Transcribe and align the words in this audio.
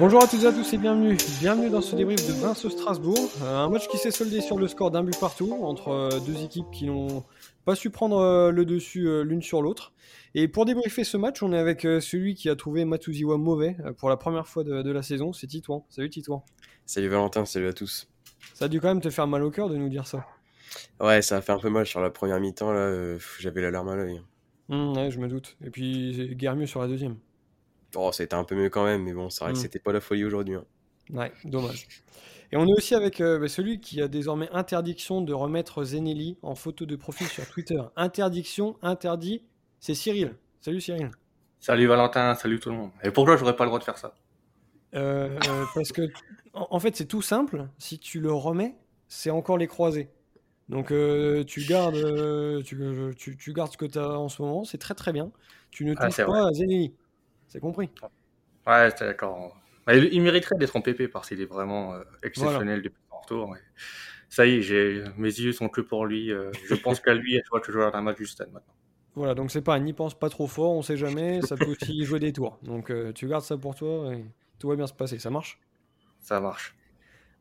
Bonjour 0.00 0.22
à 0.22 0.26
toutes 0.26 0.42
et 0.44 0.46
à 0.46 0.52
tous 0.52 0.72
et 0.72 0.78
bienvenue. 0.78 1.14
Bienvenue 1.40 1.68
dans 1.68 1.82
ce 1.82 1.94
débrief 1.94 2.26
de 2.26 2.32
Vince 2.32 2.66
Strasbourg. 2.66 3.30
Euh, 3.42 3.58
un 3.58 3.68
match 3.68 3.86
qui 3.86 3.98
s'est 3.98 4.10
soldé 4.10 4.40
sur 4.40 4.58
le 4.58 4.66
score 4.66 4.90
d'un 4.90 5.04
but 5.04 5.14
partout 5.20 5.52
entre 5.60 5.88
euh, 5.88 6.20
deux 6.20 6.42
équipes 6.42 6.70
qui 6.72 6.86
n'ont 6.86 7.22
pas 7.66 7.74
su 7.74 7.90
prendre 7.90 8.16
euh, 8.16 8.50
le 8.50 8.64
dessus 8.64 9.06
l'une 9.24 9.42
sur 9.42 9.60
l'autre. 9.60 9.92
Et 10.34 10.48
pour 10.48 10.64
débriefer 10.64 11.04
ce 11.04 11.18
match, 11.18 11.42
on 11.42 11.52
est 11.52 11.58
avec 11.58 11.82
celui 11.82 12.34
qui 12.34 12.48
a 12.48 12.56
trouvé 12.56 12.86
Matuziwa 12.86 13.36
mauvais 13.36 13.76
pour 13.98 14.08
la 14.08 14.16
première 14.16 14.46
fois 14.48 14.64
de, 14.64 14.90
la 14.90 15.02
saison, 15.02 15.34
c'est 15.34 15.46
Titouan. 15.46 15.84
Salut 15.90 16.08
Titouan. 16.08 16.46
Salut 16.86 17.08
Valentin, 17.08 17.44
salut 17.44 17.68
à 17.68 17.74
tous. 17.74 18.08
Ça 18.54 18.64
a 18.64 18.68
dû 18.68 18.80
quand 18.80 18.88
même 18.88 19.02
te 19.02 19.10
faire 19.10 19.26
mal 19.26 19.42
au 19.42 19.50
cœur 19.50 19.68
de 19.68 19.76
nous 19.76 19.90
dire 19.90 20.06
ça. 20.06 20.24
Ouais, 20.98 21.20
ça 21.20 21.36
a 21.36 21.40
fait 21.42 21.52
un 21.52 21.58
peu 21.58 21.68
mal 21.68 21.84
sur 21.84 22.00
la 22.00 22.08
première 22.08 22.40
mi-temps, 22.40 22.72
là, 22.72 23.18
j'avais 23.38 23.60
la 23.60 23.70
larme 23.70 23.90
à 23.90 23.96
l'œil. 23.96 24.22
Mmh, 24.70 24.96
ouais, 24.96 25.10
je 25.10 25.18
me 25.18 25.28
doute. 25.28 25.58
Et 25.62 25.68
puis, 25.68 26.34
guère 26.36 26.56
mieux 26.56 26.64
sur 26.64 26.80
la 26.80 26.88
deuxième. 26.88 27.16
Oh, 27.96 28.10
été 28.10 28.34
un 28.34 28.44
peu 28.44 28.54
mieux 28.54 28.70
quand 28.70 28.84
même, 28.84 29.02
mais 29.02 29.12
bon, 29.12 29.30
c'est 29.30 29.44
vrai 29.44 29.52
que 29.52 29.58
mm. 29.58 29.62
c'était 29.62 29.78
pas 29.78 29.92
la 29.92 30.00
folie 30.00 30.24
aujourd'hui. 30.24 30.54
Hein. 30.54 30.64
Ouais, 31.12 31.32
dommage. 31.44 31.86
Et 32.52 32.56
on 32.56 32.66
est 32.66 32.72
aussi 32.72 32.94
avec 32.94 33.20
euh, 33.20 33.38
bah, 33.38 33.48
celui 33.48 33.80
qui 33.80 34.02
a 34.02 34.08
désormais 34.08 34.48
interdiction 34.52 35.20
de 35.20 35.32
remettre 35.32 35.84
Zenelli 35.84 36.36
en 36.42 36.54
photo 36.54 36.84
de 36.84 36.96
profil 36.96 37.28
sur 37.28 37.48
Twitter. 37.48 37.80
Interdiction, 37.96 38.76
interdit, 38.82 39.44
c'est 39.78 39.94
Cyril. 39.94 40.34
Salut 40.60 40.80
Cyril. 40.80 41.10
Salut 41.60 41.86
Valentin, 41.86 42.34
salut 42.34 42.58
tout 42.58 42.70
le 42.70 42.76
monde. 42.76 42.90
Et 43.04 43.10
pourquoi 43.10 43.36
j'aurais 43.36 43.54
pas 43.54 43.64
le 43.64 43.68
droit 43.68 43.78
de 43.78 43.84
faire 43.84 43.98
ça? 43.98 44.14
Euh, 44.94 45.38
euh, 45.48 45.64
Parce 45.74 45.92
que, 45.92 46.02
en, 46.54 46.80
fait, 46.80 46.96
c'est 46.96 47.04
tout 47.04 47.22
simple. 47.22 47.68
Si 47.78 47.98
tu 47.98 48.18
le 48.18 48.32
remets, 48.32 48.74
c'est 49.06 49.30
encore 49.30 49.58
les 49.58 49.68
croisés. 49.68 50.08
Donc 50.68 50.88
tu 51.46 51.64
gardes, 51.64 52.62
tu, 52.62 53.36
tu, 53.36 53.52
gardes 53.52 53.72
ce 53.72 53.76
que 53.76 53.86
tu 53.86 53.98
as 53.98 54.08
en 54.08 54.28
ce 54.28 54.40
moment, 54.40 54.62
c'est 54.64 54.78
très 54.78 54.94
très 54.94 55.12
bien. 55.12 55.32
Tu 55.70 55.84
ne 55.84 55.94
ah, 55.96 56.06
touches 56.06 56.24
pas 56.24 56.46
à 56.46 56.52
Zenelli. 56.52 56.94
C'est 57.50 57.60
compris. 57.60 57.90
Ouais, 58.66 58.88
d'accord. 58.98 59.56
Il 59.92 60.22
mériterait 60.22 60.56
d'être 60.56 60.76
en 60.76 60.80
PP 60.80 61.08
parce 61.12 61.28
qu'il 61.28 61.40
est 61.40 61.46
vraiment 61.46 61.94
euh, 61.94 62.02
exceptionnel 62.22 62.80
depuis 62.80 63.02
son 63.10 63.18
retour. 63.18 63.56
Ça 64.28 64.46
y 64.46 64.54
est, 64.54 64.62
j'ai... 64.62 65.02
mes 65.16 65.28
yeux 65.28 65.52
sont 65.52 65.68
que 65.68 65.80
pour 65.80 66.06
lui. 66.06 66.30
Euh, 66.30 66.52
je 66.64 66.74
pense 66.76 67.00
qu'à 67.00 67.12
lui, 67.12 67.40
je 67.44 67.50
vois 67.50 67.60
que 67.60 67.72
je 67.72 67.78
un 67.78 68.00
match 68.00 68.16
du 68.16 68.26
stade 68.26 68.52
maintenant. 68.52 68.72
Voilà, 69.16 69.34
donc 69.34 69.50
c'est 69.50 69.62
pas, 69.62 69.76
n'y 69.80 69.92
pense 69.92 70.16
pas 70.16 70.28
trop 70.28 70.46
fort, 70.46 70.70
on 70.70 70.82
sait 70.82 70.96
jamais, 70.96 71.42
ça 71.42 71.56
peut 71.56 71.66
aussi 71.66 72.04
jouer 72.04 72.20
des 72.20 72.32
tours. 72.32 72.60
Donc 72.62 72.90
euh, 72.90 73.12
tu 73.12 73.26
gardes 73.26 73.42
ça 73.42 73.58
pour 73.58 73.74
toi 73.74 74.14
et 74.14 74.24
tout 74.60 74.68
va 74.68 74.76
bien 74.76 74.86
se 74.86 74.92
passer, 74.92 75.18
ça 75.18 75.30
marche? 75.30 75.58
Ça 76.20 76.38
marche. 76.38 76.76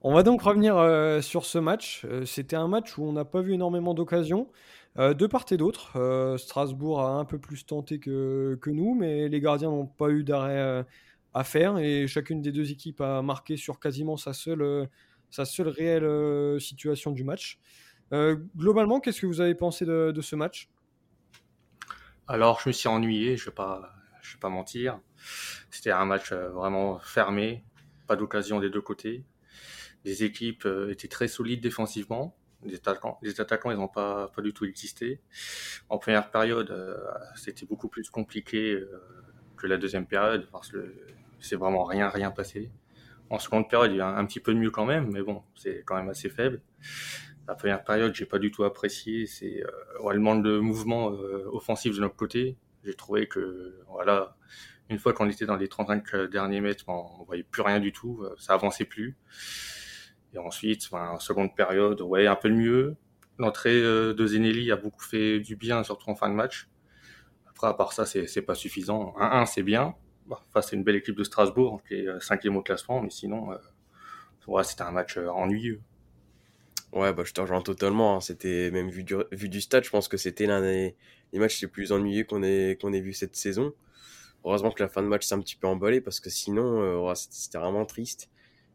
On 0.02 0.16
va 0.16 0.24
donc 0.24 0.42
revenir 0.42 1.22
sur 1.22 1.46
ce 1.46 1.60
match. 1.60 2.08
C'était 2.26 2.56
un 2.56 2.70
match 2.70 2.98
où 2.98 3.04
on 3.04 3.12
n'a 3.12 3.26
pas 3.26 3.42
vu 3.42 3.54
énormément 3.54 3.94
d'occasions. 3.94 4.48
Euh, 4.98 5.14
de 5.14 5.28
part 5.28 5.46
et 5.52 5.58
d'autre, 5.58 5.98
euh, 5.98 6.38
Strasbourg 6.38 7.02
a 7.02 7.12
un 7.12 7.26
peu 7.26 7.40
plus 7.40 7.66
tenté 7.66 8.00
que, 8.00 8.58
nous, 8.68 8.96
mais 8.96 9.30
les 9.30 9.40
gardiens 9.40 9.70
n'ont 9.70 9.86
pas 9.86 10.10
eu 10.10 10.24
d'arrêt 10.24 10.58
euh, 10.58 10.84
à 11.34 11.44
faire 11.44 11.78
et 11.78 12.08
chacune 12.08 12.42
des 12.42 12.52
deux 12.52 12.72
équipes 12.72 13.02
a 13.02 13.22
marqué 13.22 13.56
sur 13.56 13.80
quasiment 13.80 14.18
sa 14.18 14.34
seule, 14.34 14.90
sa 15.30 15.46
seule 15.46 15.68
réelle 15.68 16.60
situation 16.60 17.12
du 17.12 17.24
match. 17.24 17.60
globalement, 18.58 19.00
qu'est-ce 19.00 19.22
que 19.22 19.28
vous 19.28 19.42
avez 19.42 19.54
pensé 19.54 19.86
de, 19.86 20.22
ce 20.22 20.36
match? 20.36 20.70
Alors, 22.28 22.60
je 22.62 22.70
me 22.70 22.74
suis 22.74 22.88
ennuyé, 22.88 23.38
je 23.38 23.50
ne 23.50 23.56
vais, 23.56 23.64
vais 23.64 24.40
pas 24.40 24.50
mentir. 24.50 25.00
C'était 25.70 25.92
un 25.92 26.06
match 26.06 26.34
vraiment 26.34 26.98
fermé, 27.00 27.64
pas 28.08 28.16
d'occasion 28.16 28.60
des 28.60 28.72
deux 28.72 28.82
côtés. 28.82 29.24
Les 30.04 30.24
équipes 30.24 30.68
étaient 30.90 31.08
très 31.08 31.28
solides 31.28 31.62
défensivement 31.62 32.39
les 32.64 32.76
attaquants, 32.76 33.20
les 33.22 33.40
attaquants, 33.40 33.72
ils 33.72 33.78
n'ont 33.78 33.88
pas, 33.88 34.28
pas 34.30 34.42
du 34.42 34.54
tout 34.54 34.66
existé. 34.66 35.20
En 35.90 35.98
première 35.98 36.30
période, 36.30 36.72
euh, 36.72 36.98
c'était 37.36 37.66
beaucoup 37.66 37.88
plus 37.88 38.10
compliqué 38.10 38.74
euh, 38.74 39.02
que 39.56 39.68
la 39.68 39.78
deuxième 39.78 40.06
période 40.06 40.48
parce 40.52 40.70
que 40.70 40.94
c'est 41.40 41.56
vraiment 41.56 41.84
rien, 41.84 42.10
rien 42.10 42.32
passé. 42.32 42.70
En 43.30 43.40
seconde 43.40 43.70
période, 43.70 43.92
il 43.92 43.98
y 43.98 44.02
a 44.02 44.08
un, 44.08 44.26
petit 44.26 44.40
peu 44.40 44.54
mieux 44.54 44.72
quand 44.72 44.86
même, 44.86 45.12
mais 45.12 45.22
bon, 45.22 45.44
c'est 45.56 45.84
quand 45.86 45.96
même 45.96 46.10
assez 46.10 46.30
faible. 46.30 46.62
La 47.48 47.56
première 47.56 47.84
période, 47.84 48.14
j'ai 48.16 48.26
pas 48.26 48.40
du 48.40 48.52
tout 48.52 48.64
apprécié. 48.64 49.26
C'est 49.26 49.64
euh, 49.64 50.12
le 50.12 50.20
manque 50.20 50.44
de 50.44 50.58
mouvement 50.60 51.12
euh, 51.12 51.46
offensif 51.52 51.96
de 51.96 52.02
notre 52.02 52.16
côté. 52.16 52.58
J'ai 52.84 52.94
trouvé 52.94 53.28
que 53.28 53.80
voilà, 53.88 54.36
une 54.90 54.98
fois 54.98 55.14
qu'on 55.14 55.30
était 55.30 55.46
dans 55.46 55.58
les 55.58 55.68
35 55.68 56.30
derniers 56.32 56.62
mètres, 56.62 56.86
on, 56.88 57.06
on 57.20 57.24
voyait 57.24 57.44
plus 57.44 57.62
rien 57.62 57.80
du 57.80 57.92
tout. 57.92 58.26
Ça 58.38 58.54
avançait 58.54 58.86
plus. 58.86 59.18
Et 60.34 60.38
ensuite, 60.38 60.88
enfin, 60.92 61.18
seconde 61.20 61.56
période, 61.56 62.02
ouais, 62.02 62.28
un 62.28 62.36
peu 62.36 62.50
mieux. 62.50 62.96
L'entrée 63.38 63.82
euh, 63.82 64.14
de 64.14 64.28
Zenelli 64.28 64.72
a 64.72 64.76
beaucoup 64.76 65.04
fait 65.04 65.40
du 65.40 65.56
bien, 65.56 65.84
surtout 65.84 66.10
en 66.10 66.16
fin 66.16 66.30
de 66.30 66.36
match. 66.36 66.70
Après, 67.48 67.68
à 67.68 67.74
part 67.74 67.94
ça, 67.94 68.06
c'est 68.06 68.42
pas 68.42 68.56
suffisant. 68.56 69.16
1-1, 69.18 69.46
c'est 69.48 69.64
bien. 69.64 69.96
Bah, 70.28 70.42
enfin, 70.50 70.62
c'est 70.62 70.76
une 70.76 70.84
belle 70.84 70.98
équipe 70.98 71.16
de 71.16 71.24
Strasbourg, 71.24 71.82
qui 71.88 71.96
est 71.96 72.08
euh, 72.08 72.20
cinquième 72.20 72.58
au 72.58 72.62
classement, 72.62 73.02
mais 73.02 73.10
sinon, 73.10 73.52
euh, 73.52 73.58
ouais, 74.48 74.64
c'était 74.64 74.84
un 74.84 74.92
match 74.92 75.18
ennuyeux. 75.18 75.82
Ouais, 76.92 77.14
bah, 77.14 77.24
je 77.26 77.34
te 77.34 77.42
rejoins 77.42 77.62
totalement. 77.62 78.18
Hein. 78.18 78.22
C'était 78.22 78.70
même 78.72 78.90
vu 78.90 79.04
du, 79.04 79.16
vu 79.32 79.50
du 79.50 79.62
stade, 79.62 79.84
je 79.84 79.90
pense 79.90 80.08
que 80.08 80.18
c'était 80.18 80.46
l'un 80.46 80.62
des, 80.62 80.96
matchs 81.34 81.62
les 81.62 81.68
plus 81.68 81.92
ennuyeux 81.92 82.24
qu'on 82.24 82.44
ait, 82.44 82.78
qu'on 82.80 82.94
ait 82.94 83.02
vu 83.02 83.14
cette 83.14 83.36
saison. 83.36 83.74
Heureusement 84.46 84.72
que 84.72 84.82
la 84.82 84.90
fin 84.90 85.02
de 85.02 85.08
match 85.08 85.26
s'est 85.26 85.36
un 85.36 85.40
petit 85.40 85.56
peu 85.56 85.68
emballée 85.68 86.02
parce 86.02 86.20
que 86.20 86.30
sinon, 86.30 87.14
c'était 87.16 87.58
vraiment 87.58 87.86
triste 87.86 88.30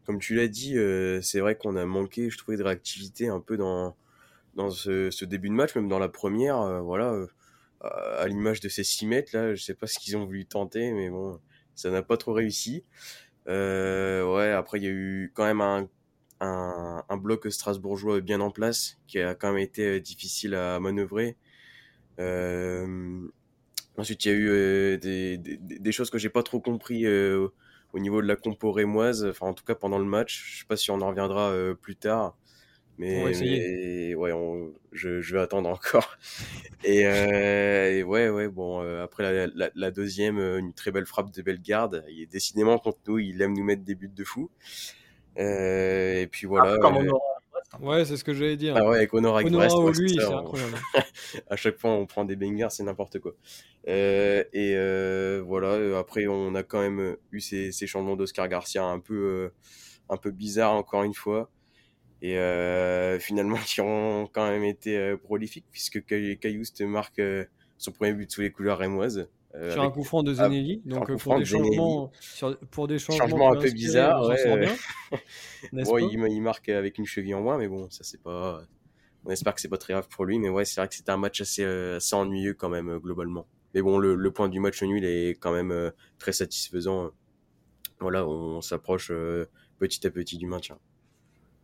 comme 0.05 0.19
tu 0.19 0.35
l'as 0.35 0.47
dit, 0.47 0.77
euh, 0.77 1.19
c'est 1.21 1.39
vrai 1.39 1.55
qu'on 1.55 1.75
a 1.75 1.85
manqué, 1.85 2.29
je 2.29 2.37
trouvais, 2.37 2.57
de 2.57 2.63
réactivité 2.63 3.27
un 3.27 3.39
peu 3.39 3.57
dans, 3.57 3.95
dans 4.55 4.69
ce, 4.69 5.25
début 5.25 5.49
de 5.49 5.53
match, 5.53 5.75
même 5.75 5.87
dans 5.87 5.99
la 5.99 6.09
première. 6.09 6.59
Euh, 6.61 6.81
voilà, 6.81 7.11
euh, 7.11 7.27
à 7.81 8.27
l'image 8.27 8.59
de 8.59 8.69
ces 8.69 8.83
6 8.83 9.07
mètres, 9.07 9.31
là, 9.35 9.55
je 9.55 9.63
sais 9.63 9.73
pas 9.73 9.87
ce 9.87 9.99
qu'ils 9.99 10.15
ont 10.15 10.25
voulu 10.25 10.45
tenter, 10.45 10.91
mais 10.91 11.09
bon, 11.09 11.39
ça 11.75 11.89
n'a 11.89 12.03
pas 12.03 12.17
trop 12.17 12.33
réussi. 12.33 12.83
ouais, 13.47 14.53
après, 14.55 14.79
il 14.79 14.83
y 14.83 14.87
a 14.87 14.91
eu 14.91 15.31
quand 15.33 15.45
même 15.45 15.61
un, 15.61 15.89
un, 16.39 17.17
bloc 17.17 17.51
strasbourgeois 17.51 18.21
bien 18.21 18.41
en 18.41 18.51
place, 18.51 18.97
qui 19.07 19.19
a 19.19 19.35
quand 19.35 19.51
même 19.51 19.61
été 19.61 19.99
difficile 19.99 20.55
à 20.55 20.79
manœuvrer. 20.79 21.35
ensuite, 23.97 24.25
il 24.25 24.27
y 24.27 24.31
a 24.31 24.35
eu 24.35 24.97
des, 24.99 25.37
des, 25.37 25.57
des, 25.57 25.91
choses 25.91 26.09
que 26.09 26.17
j'ai 26.17 26.29
pas 26.29 26.43
trop 26.43 26.59
compris 26.59 27.05
au 27.95 27.99
niveau 27.99 28.21
de 28.21 28.27
la 28.27 28.35
compo 28.35 28.73
rémoise, 28.73 29.25
enfin 29.25 29.47
en 29.47 29.53
tout 29.53 29.63
cas 29.63 29.73
pendant 29.73 29.97
le 29.97 30.05
match. 30.05 30.43
Je 30.51 30.59
sais 30.59 30.65
pas 30.65 30.75
si 30.75 30.91
on 30.91 30.99
en 30.99 31.07
reviendra 31.07 31.51
euh, 31.51 31.73
plus 31.73 31.95
tard, 31.95 32.35
mais, 32.97 33.23
ouais, 33.23 33.33
je, 34.91 35.33
vais 35.33 35.39
attendre 35.39 35.69
encore. 35.69 36.17
Euh, 36.87 37.89
et, 37.89 38.03
ouais, 38.03 38.29
ouais, 38.29 38.47
bon, 38.47 38.83
euh, 38.83 39.03
après 39.03 39.49
la, 39.73 39.91
deuxième, 39.91 40.37
une 40.37 40.71
très 40.71 40.91
belle 40.91 41.07
frappe 41.07 41.31
de 41.31 41.41
Bellegarde. 41.41 42.05
Il 42.09 42.21
est 42.21 42.31
décidément 42.31 42.77
contre 42.77 42.99
nous, 43.07 43.17
il 43.17 43.41
aime 43.41 43.57
nous 43.57 43.63
mettre 43.63 43.81
des 43.81 43.95
buts 43.95 44.11
de 44.15 44.23
fou. 44.23 44.51
et 45.35 46.27
puis 46.29 46.45
voilà. 46.45 46.77
Ah, 46.83 46.91
Ouais, 47.81 48.05
c'est 48.05 48.17
ce 48.17 48.23
que 48.23 48.33
j'allais 48.33 48.57
dire. 48.57 48.75
Ah 48.77 48.87
ouais, 48.87 48.97
avec 48.97 49.13
Honor 49.13 49.37
avec 49.37 49.51
Brest, 49.51 49.75
lui, 49.99 50.17
à 51.49 51.55
chaque 51.55 51.77
fois, 51.77 51.91
on 51.91 52.05
prend 52.05 52.25
des 52.25 52.35
bangers, 52.35 52.67
c'est 52.69 52.83
n'importe 52.83 53.19
quoi. 53.19 53.33
Euh, 53.87 54.43
et 54.53 54.73
euh, 54.75 55.43
voilà, 55.45 55.69
euh, 55.69 55.99
après, 55.99 56.27
on 56.27 56.55
a 56.55 56.63
quand 56.63 56.81
même 56.81 57.17
eu 57.31 57.39
ces, 57.39 57.71
ces 57.71 57.87
changements 57.87 58.15
d'Oscar 58.15 58.47
Garcia 58.47 58.83
un 58.83 58.99
peu, 58.99 59.51
un 60.09 60.17
peu 60.17 60.31
bizarres, 60.31 60.73
encore 60.73 61.03
une 61.03 61.13
fois. 61.13 61.49
Et 62.21 62.37
finalement, 63.19 63.57
qui 63.65 63.81
ont 63.81 64.27
quand 64.31 64.49
même 64.49 64.63
été 64.63 65.15
prolifiques, 65.23 65.65
puisque 65.71 66.03
Caillouste 66.05 66.81
marque 66.81 67.21
son 67.77 67.91
premier 67.91 68.13
but 68.13 68.31
sous 68.31 68.41
les 68.41 68.51
couleurs 68.51 68.77
rémoises. 68.77 69.29
Euh, 69.57 69.71
sur 69.71 69.83
un 69.83 69.91
coup 69.91 70.03
franc 70.03 70.21
de 70.21 70.33
Zenelli, 70.33 70.81
donc 70.85 71.09
euh, 71.09 71.15
pour 71.15 71.37
des, 71.37 71.45
changements, 71.45 72.11
pour 72.71 72.87
des 72.87 72.99
changements, 72.99 73.53
un 73.53 73.55
peu 73.55 73.71
bizarres. 73.71 74.27
Ouais, 74.27 74.67
il, 75.71 76.41
marque 76.41 76.67
avec 76.67 76.97
une 76.97 77.05
cheville 77.05 77.35
en 77.35 77.41
moins, 77.41 77.57
mais 77.57 77.69
bon, 77.69 77.89
ça 77.89 78.03
c'est 78.03 78.21
pas. 78.21 78.61
On 79.23 79.31
espère 79.31 79.55
que 79.55 79.61
c'est 79.61 79.69
pas 79.69 79.77
très 79.77 79.93
grave 79.93 80.07
pour 80.09 80.25
lui, 80.25 80.39
mais 80.39 80.49
ouais, 80.49 80.65
c'est 80.65 80.81
vrai 80.81 80.89
que 80.89 80.95
c'était 80.95 81.11
un 81.11 81.17
match 81.17 81.39
assez, 81.41 81.63
euh, 81.63 81.97
assez 81.97 82.15
ennuyeux 82.15 82.53
quand 82.53 82.69
même 82.69 82.97
globalement. 82.97 83.47
Mais 83.73 83.81
bon, 83.81 83.97
le, 83.97 84.31
point 84.31 84.49
du 84.49 84.59
match 84.59 84.81
nul 84.83 85.05
est 85.05 85.35
quand 85.39 85.53
même 85.53 85.91
très 86.19 86.33
satisfaisant. 86.33 87.11
Voilà, 87.99 88.27
on, 88.27 88.61
s'approche 88.61 89.11
petit 89.79 90.05
à 90.05 90.11
petit 90.11 90.37
du 90.37 90.47
maintien. 90.47 90.77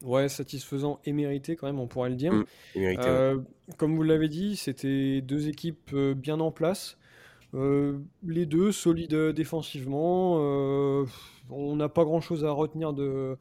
Ouais, 0.01 0.29
satisfaisant 0.29 0.99
et 1.03 1.11
mérité 1.11 1.55
quand 1.55 1.67
même, 1.67 1.79
on 1.79 1.87
pourrait 1.87 2.09
le 2.09 2.15
dire. 2.15 2.33
Mmh, 2.33 3.43
comme 3.77 3.95
vous 3.95 4.03
l'avez 4.03 4.29
dit, 4.29 4.55
c'était 4.55 5.21
deux 5.21 5.49
équipes 5.49 5.93
bien 5.95 6.39
en 6.39 6.51
place. 6.51 6.97
Euh, 7.53 7.99
les 8.23 8.45
deux 8.45 8.71
solides 8.71 9.13
euh, 9.13 9.33
défensivement. 9.33 10.37
Euh, 10.39 11.05
on 11.49 11.75
n'a 11.75 11.89
pas 11.89 12.05
grand-chose 12.05 12.45
à 12.45 12.51
retenir 12.51 12.93
de, 12.93 13.37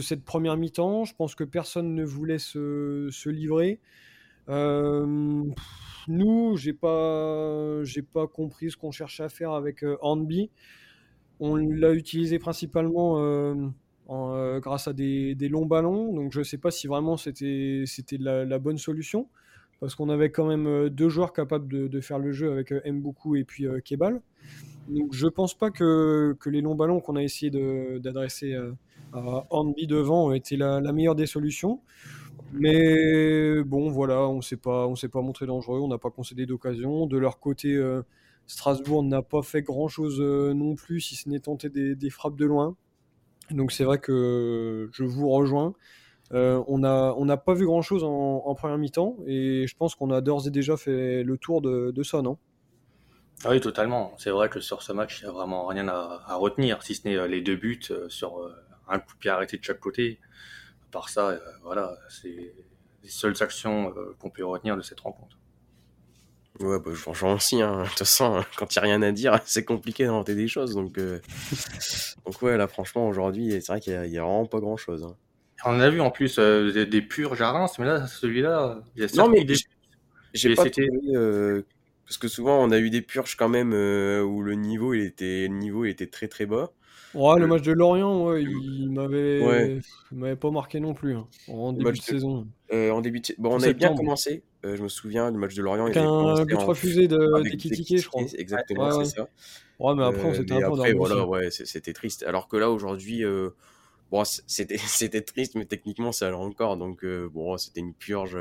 cette 0.00 0.24
première 0.24 0.56
mi-temps. 0.56 1.04
Je 1.04 1.14
pense 1.14 1.34
que 1.34 1.44
personne 1.44 1.94
ne 1.94 2.04
voulait 2.04 2.38
se, 2.38 3.28
livrer. 3.28 3.80
nous, 6.08 6.56
j'ai 6.56 6.72
pas, 6.72 7.82
pas 8.12 8.26
compris 8.28 8.70
ce 8.70 8.76
qu'on 8.76 8.92
cherchait 8.92 9.24
à 9.24 9.28
faire 9.28 9.52
avec 9.52 9.84
Hornby. 10.00 10.50
On 11.40 11.56
l'a 11.56 11.92
utilisé 11.92 12.38
principalement 12.38 13.16
grâce 14.60 14.88
à 14.88 14.92
des, 14.92 15.48
longs 15.50 15.66
ballons, 15.66 16.12
donc 16.14 16.32
je 16.32 16.38
ne 16.38 16.44
sais 16.44 16.58
pas 16.58 16.70
si 16.70 16.86
vraiment 16.86 17.16
c'était, 17.16 17.84
la, 18.18 18.58
bonne 18.58 18.78
solution 18.78 19.28
parce 19.80 19.94
qu'on 19.94 20.08
avait 20.08 20.30
quand 20.30 20.46
même 20.46 20.66
euh, 20.66 20.90
deux 20.90 21.08
joueurs 21.08 21.32
capables 21.32 21.68
de, 21.68 22.00
faire 22.00 22.18
le 22.18 22.32
jeu 22.32 22.50
avec 22.50 22.72
euh, 22.72 22.80
Mbuku 22.84 23.36
et 23.36 23.44
puis 23.44 23.66
euh, 23.66 23.80
Kebal. 23.80 24.20
Donc 24.88 25.12
je 25.12 25.28
pense 25.28 25.56
pas 25.56 25.70
que, 25.70 26.36
les 26.46 26.60
longs 26.60 26.74
ballons 26.74 27.00
qu'on 27.00 27.16
a 27.16 27.22
essayé 27.22 27.50
d'adresser 28.00 28.54
à 29.12 29.46
Hornby 29.50 29.86
devant 29.86 30.32
étaient 30.32 30.56
la, 30.56 30.80
la, 30.80 30.92
meilleure 30.92 31.14
des 31.14 31.26
solutions. 31.26 31.82
Mais 32.54 33.62
bon, 33.64 33.90
voilà, 33.90 34.26
on 34.28 34.38
on 34.38 34.40
s'est 34.96 35.08
pas 35.08 35.20
montré 35.20 35.44
dangereux, 35.44 35.80
on 35.80 35.88
n'a 35.88 35.98
pas 35.98 36.10
concédé 36.10 36.46
d'occasion. 36.46 37.06
De 37.06 37.18
leur 37.18 37.38
côté, 37.38 37.78
Strasbourg 38.46 39.02
n'a 39.02 39.20
pas 39.20 39.42
fait 39.42 39.60
grand 39.60 39.88
chose 39.88 40.22
non 40.22 40.74
plus, 40.74 41.02
si 41.02 41.16
ce 41.16 41.28
n'est 41.28 41.40
tenter 41.40 41.68
des, 41.68 42.10
frappes 42.10 42.36
de 42.36 42.46
loin. 42.46 42.74
Donc 43.50 43.72
c'est 43.72 43.84
vrai 43.84 43.98
que 43.98 44.88
je 44.90 45.04
vous 45.04 45.28
rejoins. 45.28 45.74
Euh, 46.34 46.62
on 46.66 46.78
n'a 46.78 47.14
on 47.16 47.26
pas 47.38 47.54
vu 47.54 47.64
grand 47.64 47.80
chose 47.80 48.04
en, 48.04 48.54
première 48.54 48.76
mi-temps 48.76 49.16
et 49.26 49.66
je 49.66 49.76
pense 49.76 49.94
qu'on 49.94 50.10
a 50.10 50.20
d'ores 50.20 50.46
et 50.46 50.50
déjà 50.50 50.76
fait 50.76 51.22
le 51.22 51.38
tour 51.38 51.62
de, 51.62 52.02
ça, 52.02 52.22
non? 52.22 52.38
Ah 53.44 53.50
Oui, 53.50 53.60
totalement. 53.60 54.14
C'est 54.18 54.30
vrai 54.30 54.48
que 54.48 54.60
sur 54.60 54.82
ce 54.82 54.92
match, 54.92 55.20
il 55.20 55.24
n'y 55.24 55.30
a 55.30 55.32
vraiment 55.32 55.66
rien 55.66 55.88
à, 55.88 56.34
retenir, 56.36 56.82
si 56.82 56.94
ce 56.94 57.06
n'est 57.06 57.16
euh, 57.16 57.28
les 57.28 57.40
deux 57.40 57.56
buts 57.56 57.80
euh, 57.90 58.08
sur 58.08 58.40
un 58.88 58.98
coup 58.98 59.14
de 59.14 59.18
pied 59.18 59.30
arrêté 59.30 59.56
de 59.56 59.64
chaque 59.64 59.80
côté. 59.80 60.18
À 60.88 60.90
part 60.90 61.08
ça, 61.08 61.38
voilà, 61.62 61.96
c'est 62.08 62.54
les 63.02 63.08
seules 63.08 63.42
actions 63.42 63.94
qu'on 64.18 64.30
peut 64.30 64.44
retenir 64.44 64.76
de 64.76 64.82
cette 64.82 65.00
rencontre. 65.00 65.36
Ouais, 66.60 66.78
bah, 66.80 66.90
je 66.92 67.08
rejoins 67.08 67.34
aussi. 67.34 67.62
Hein. 67.62 67.82
De 67.82 67.88
toute 67.88 67.98
façon, 67.98 68.42
quand 68.56 68.74
il 68.74 68.78
n'y 68.78 68.80
a 68.80 68.86
rien 68.86 69.02
à 69.02 69.12
dire, 69.12 69.38
c'est 69.44 69.64
compliqué 69.64 70.04
d'inventer 70.04 70.34
des 70.34 70.48
choses. 70.48 70.74
Donc, 70.74 70.98
donc 72.26 72.42
ouais, 72.42 72.56
là, 72.56 72.66
franchement, 72.66 73.06
aujourd'hui, 73.06 73.52
c'est 73.52 73.66
vrai 73.68 73.80
qu'il 73.80 74.00
n'y 74.00 74.18
a, 74.18 74.22
vraiment 74.22 74.46
pas 74.46 74.60
grand-chose. 74.60 75.04
Hein. 75.04 75.14
On 75.64 75.80
a 75.80 75.90
vu 75.90 76.00
en 76.00 76.10
plus 76.10 76.38
euh, 76.38 76.86
des, 76.86 77.02
purs 77.02 77.34
jarins, 77.34 77.66
mais 77.78 77.84
là, 77.84 78.06
celui-là, 78.06 78.80
il 78.96 79.02
y 79.02 79.04
a 79.04 79.08
Non, 79.16 79.28
mais 79.28 79.44
j'ai 80.34 80.54
pas 80.54 80.66
euh, 81.14 81.62
parce 82.06 82.18
que 82.18 82.28
souvent, 82.28 82.62
on 82.62 82.70
a 82.70 82.78
eu 82.78 82.90
des 82.90 83.02
purges 83.02 83.36
quand 83.36 83.48
même 83.48 83.72
euh, 83.72 84.22
où 84.22 84.42
le 84.42 84.54
niveau, 84.54 84.94
il 84.94 85.02
était, 85.02 85.48
le 85.48 85.54
niveau 85.54 85.84
il 85.84 85.90
était 85.90 86.06
très 86.06 86.28
très 86.28 86.46
bas. 86.46 86.70
Ouais, 87.14 87.40
le 87.40 87.46
match 87.46 87.62
de 87.62 87.72
Lorient, 87.72 88.26
ouais, 88.26 88.42
il 88.42 88.90
m'avait 88.90 89.80
m'avait 90.12 90.36
pas 90.36 90.50
marqué 90.50 90.78
non 90.78 90.92
plus 90.92 91.16
hein, 91.16 91.26
en 91.48 91.72
début 91.72 91.92
de, 91.92 92.02
saison. 92.02 92.46
en 92.70 93.00
début 93.00 93.22
Bon, 93.38 93.54
on 93.54 93.62
avait 93.62 93.74
bien 93.74 93.94
commencé, 93.94 94.42
je 94.62 94.80
me 94.82 94.88
souviens, 94.88 95.30
le 95.30 95.38
match 95.38 95.54
de 95.54 95.62
Lorient. 95.62 95.86
Avec 95.86 95.96
un 95.96 96.44
but 96.44 96.54
refusé 96.56 97.08
de 97.08 97.18
je 97.18 98.06
crois. 98.06 98.22
Exactement, 98.36 99.02
c'est 99.02 99.16
ça. 99.16 99.28
Ouais, 99.80 99.94
mais 99.94 100.04
après, 100.04 100.24
on 100.24 100.34
s'était 100.34 100.54
un 100.54 100.60
peu 100.60 100.74
après, 100.74 100.92
voilà, 100.92 101.26
ouais, 101.26 101.50
c'était 101.50 101.92
triste. 101.92 102.22
Alors 102.24 102.46
que 102.46 102.56
là, 102.56 102.70
aujourd'hui, 102.70 103.24
Bon, 104.10 104.24
c'était, 104.24 104.78
c'était 104.78 105.22
triste, 105.22 105.54
mais 105.54 105.64
techniquement, 105.64 106.12
ça 106.12 106.28
allait 106.28 106.36
encore. 106.36 106.76
Donc, 106.76 107.04
euh, 107.04 107.28
bon, 107.32 107.56
c'était 107.58 107.80
une 107.80 107.94
purge, 107.94 108.38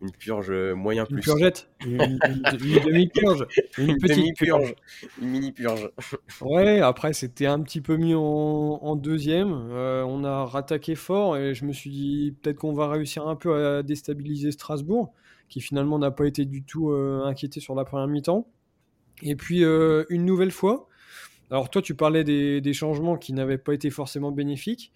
une 0.00 0.12
purge 0.12 0.50
moyen 0.74 1.04
plus. 1.04 1.16
Une 1.16 1.22
purgette 1.22 1.68
Une, 1.86 2.18
demi-purge 2.18 3.46
Une 3.78 3.98
petite 3.98 4.36
purge 4.36 4.74
Une 5.20 5.28
mini-purge. 5.28 5.90
ouais, 6.40 6.80
après, 6.80 7.12
c'était 7.12 7.46
un 7.46 7.60
petit 7.60 7.80
peu 7.80 7.96
mieux 7.96 8.16
en, 8.16 8.96
deuxième. 8.96 9.52
Euh, 9.52 10.04
on 10.04 10.24
a 10.24 10.44
rattaqué 10.44 10.94
fort 10.94 11.36
et 11.36 11.54
je 11.54 11.64
me 11.64 11.72
suis 11.72 11.90
dit, 11.90 12.34
peut-être 12.42 12.58
qu'on 12.58 12.72
va 12.72 12.88
réussir 12.88 13.26
un 13.26 13.36
peu 13.36 13.54
à 13.54 13.82
déstabiliser 13.82 14.52
Strasbourg, 14.52 15.12
qui 15.48 15.60
finalement 15.60 15.98
n'a 15.98 16.10
pas 16.10 16.26
été 16.26 16.44
du 16.44 16.62
tout 16.62 16.90
euh, 16.90 17.22
inquiété 17.24 17.60
sur 17.60 17.74
la 17.74 17.84
première 17.84 18.08
mi-temps. 18.08 18.48
Et 19.22 19.36
puis, 19.36 19.62
une 19.62 20.24
nouvelle 20.24 20.50
fois, 20.50 20.88
alors 21.50 21.70
toi, 21.70 21.82
tu 21.82 21.94
parlais 21.94 22.24
des, 22.24 22.72
changements 22.72 23.16
qui 23.16 23.32
n'avaient 23.32 23.58
pas 23.58 23.74
été 23.74 23.90
forcément 23.90 24.32
bénéfiques. 24.32 24.92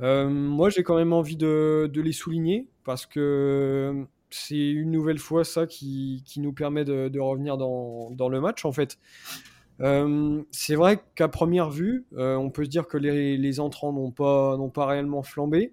Euh, 0.00 0.28
moi, 0.28 0.70
j'ai 0.70 0.82
quand 0.82 0.96
même 0.96 1.12
envie 1.12 1.36
de, 1.36 1.90
les 1.94 2.12
souligner 2.12 2.66
parce 2.84 3.06
que 3.06 4.06
c'est 4.30 4.70
une 4.70 4.90
nouvelle 4.90 5.18
fois 5.18 5.44
ça 5.44 5.66
qui, 5.66 6.22
nous 6.38 6.52
permet 6.52 6.84
de, 6.84 7.18
revenir 7.18 7.56
dans, 7.56 8.28
le 8.28 8.40
match, 8.40 8.64
en 8.64 8.72
fait. 8.72 8.98
Euh, 9.80 10.42
c'est 10.50 10.74
vrai 10.74 11.02
qu'à 11.14 11.28
première 11.28 11.70
vue, 11.70 12.04
euh, 12.16 12.36
on 12.36 12.50
peut 12.50 12.64
se 12.64 12.68
dire 12.70 12.86
que 12.86 12.98
les, 12.98 13.60
entrants 13.60 13.92
n'ont 13.92 14.10
pas, 14.10 14.56
pas 14.74 14.86
réellement 14.86 15.22
flambé, 15.22 15.72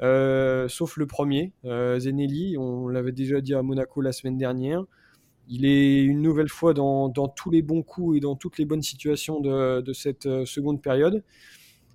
sauf 0.00 0.96
le 0.96 1.06
premier, 1.06 1.52
Zenelli. 1.64 2.56
On 2.58 2.88
l'avait 2.88 3.12
déjà 3.12 3.40
dit 3.40 3.54
à 3.54 3.62
Monaco 3.62 4.00
la 4.00 4.12
semaine 4.12 4.38
dernière. 4.38 4.84
Il 5.48 5.64
est 5.64 6.02
une 6.02 6.20
nouvelle 6.20 6.48
fois 6.48 6.74
dans, 6.74 7.10
tous 7.28 7.50
les 7.50 7.62
bons 7.62 7.82
coups 7.82 8.18
et 8.18 8.20
dans 8.20 8.36
toutes 8.36 8.58
les 8.58 8.64
bonnes 8.64 8.82
situations 8.82 9.40
de, 9.40 9.92
cette 9.92 10.26
euh, 10.26 10.44
seconde 10.44 10.82
période. 10.82 11.24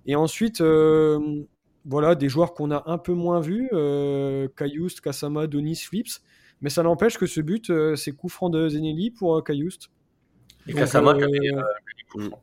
Et 0.06 0.16
ensuite, 0.16 0.60
euh, 0.60 1.44
voilà, 1.84 2.14
des 2.14 2.28
joueurs 2.28 2.54
qu'on 2.54 2.70
a 2.70 2.82
un 2.86 2.98
peu 2.98 3.12
moins 3.12 3.40
vus, 3.40 3.68
euh, 3.72 4.48
Kayoust, 4.56 5.00
Kasama, 5.00 5.46
Donis, 5.46 5.76
Flips. 5.76 6.20
Mais 6.60 6.70
ça 6.70 6.82
n'empêche 6.82 7.18
que 7.18 7.26
ce 7.26 7.40
but, 7.40 7.70
euh, 7.70 7.96
c'est 7.96 8.12
coup 8.12 8.28
franc 8.28 8.50
de 8.50 8.68
Zenelli 8.68 9.10
pour 9.10 9.42
Kayoust. 9.44 9.90
Et 10.66 10.72
Kasama 10.72 11.14
qui 11.14 11.24
a 11.24 11.26
gagné 11.26 11.50
le 11.50 11.62
coup 12.10 12.20
franc. 12.20 12.42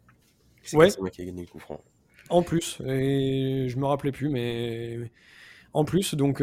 C'est 0.64 0.78
ouais. 0.78 0.88
Kasama 0.88 1.10
qui 1.10 1.22
a 1.22 1.26
gagné 1.26 1.42
le 1.42 1.48
coup 1.48 1.60
franc. 1.60 1.82
En 2.30 2.44
plus, 2.44 2.80
et 2.86 3.66
je 3.68 3.78
me 3.78 3.86
rappelais 3.86 4.14
plus, 4.14 4.30
mais 4.30 5.12
en 5.74 5.84
plus, 5.84 6.16
donc 6.16 6.42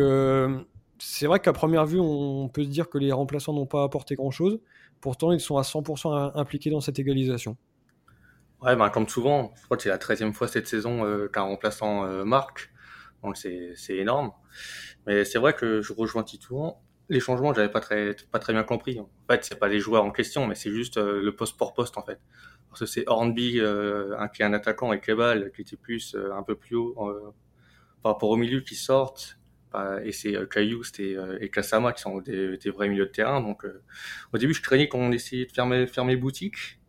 c'est 0.99 1.27
vrai 1.27 1.41
qu'à 1.41 1.53
première 1.53 1.87
vue, 1.87 2.01
on 2.01 2.49
peut 2.49 2.65
se 2.65 2.69
dire 2.69 2.89
que 2.89 2.99
les 2.99 3.13
remplaçants 3.13 3.53
n'ont 3.53 3.67
pas 3.67 3.85
apporté 3.85 4.15
grand-chose. 4.15 4.61
Pourtant, 5.01 5.33
ils 5.33 5.41
sont 5.41 5.57
à 5.57 5.63
100% 5.63 6.33
impliqués 6.35 6.71
dans 6.71 6.81
cette 6.81 6.99
égalisation. 6.99 7.57
Ouais, 8.61 8.75
ben, 8.75 8.91
comme 8.91 9.09
souvent, 9.09 9.53
je 9.57 9.65
crois 9.65 9.77
que 9.77 9.85
c'est 9.85 9.89
la 9.89 9.99
13e 9.99 10.33
fois 10.33 10.49
cette 10.49 10.67
saison 10.67 11.05
euh, 11.05 11.29
qu'un 11.29 11.43
remplaçant 11.43 12.05
euh, 12.05 12.25
marque. 12.25 12.73
Donc 13.23 13.37
c'est 13.37 13.75
énorme. 13.91 14.33
Mais 15.07 15.25
c'est 15.25 15.39
vrai 15.39 15.53
que 15.53 15.81
je 15.81 15.93
rejoins 15.93 16.25
Titouan. 16.25 16.81
Les 17.09 17.21
changements, 17.21 17.55
j'avais 17.55 17.71
pas 17.71 17.81
très, 17.81 18.17
pas 18.31 18.39
très 18.39 18.53
bien 18.53 18.65
compris. 18.65 18.99
En 19.01 19.09
fait, 19.31 19.45
c'est 19.45 19.59
pas 19.59 19.69
les 19.69 19.79
joueurs 19.79 20.05
en 20.05 20.11
question, 20.11 20.47
mais 20.47 20.55
c'est 20.55 20.71
juste 20.71 20.99
euh, 20.99 21.23
le 21.23 21.35
poste 21.35 21.57
pour 21.57 21.73
poste, 21.73 21.97
en 21.97 22.03
fait. 22.03 22.19
Parce 22.69 22.81
que 22.81 22.87
c'est 22.87 23.05
Hornby, 23.07 23.53
qui 23.53 24.43
est 24.43 24.45
un 24.45 24.53
attaquant, 24.53 24.93
et 24.93 25.01
Kebal, 25.01 25.53
qui 25.53 25.63
était 25.63 25.77
plus, 25.77 26.15
un 26.35 26.43
peu 26.43 26.55
plus 26.55 26.77
haut 26.77 26.95
par 28.03 28.13
rapport 28.13 28.29
au 28.29 28.37
milieu, 28.37 28.61
qui 28.61 28.75
sortent 28.75 29.39
et 30.05 30.13
c'est 30.13 30.35
euh, 30.37 30.47
et, 30.99 31.17
euh, 31.17 31.39
et 31.41 31.51
Kasama 31.51 31.93
qui 31.93 32.03
sont 32.03 32.21
des, 32.21 32.71
vrais 32.71 32.89
milieux 32.89 33.07
de 33.07 33.11
terrain. 33.11 33.41
Donc, 33.41 33.65
euh, 33.65 33.83
au 34.33 34.39
début, 34.39 34.55
je 34.55 34.63
craignais 34.63 34.89
qu'on 34.89 35.13
essayait 35.13 35.47
de 35.47 35.53
fermer, 35.53 35.87
fermer 35.87 36.17
boutique. 36.17 36.81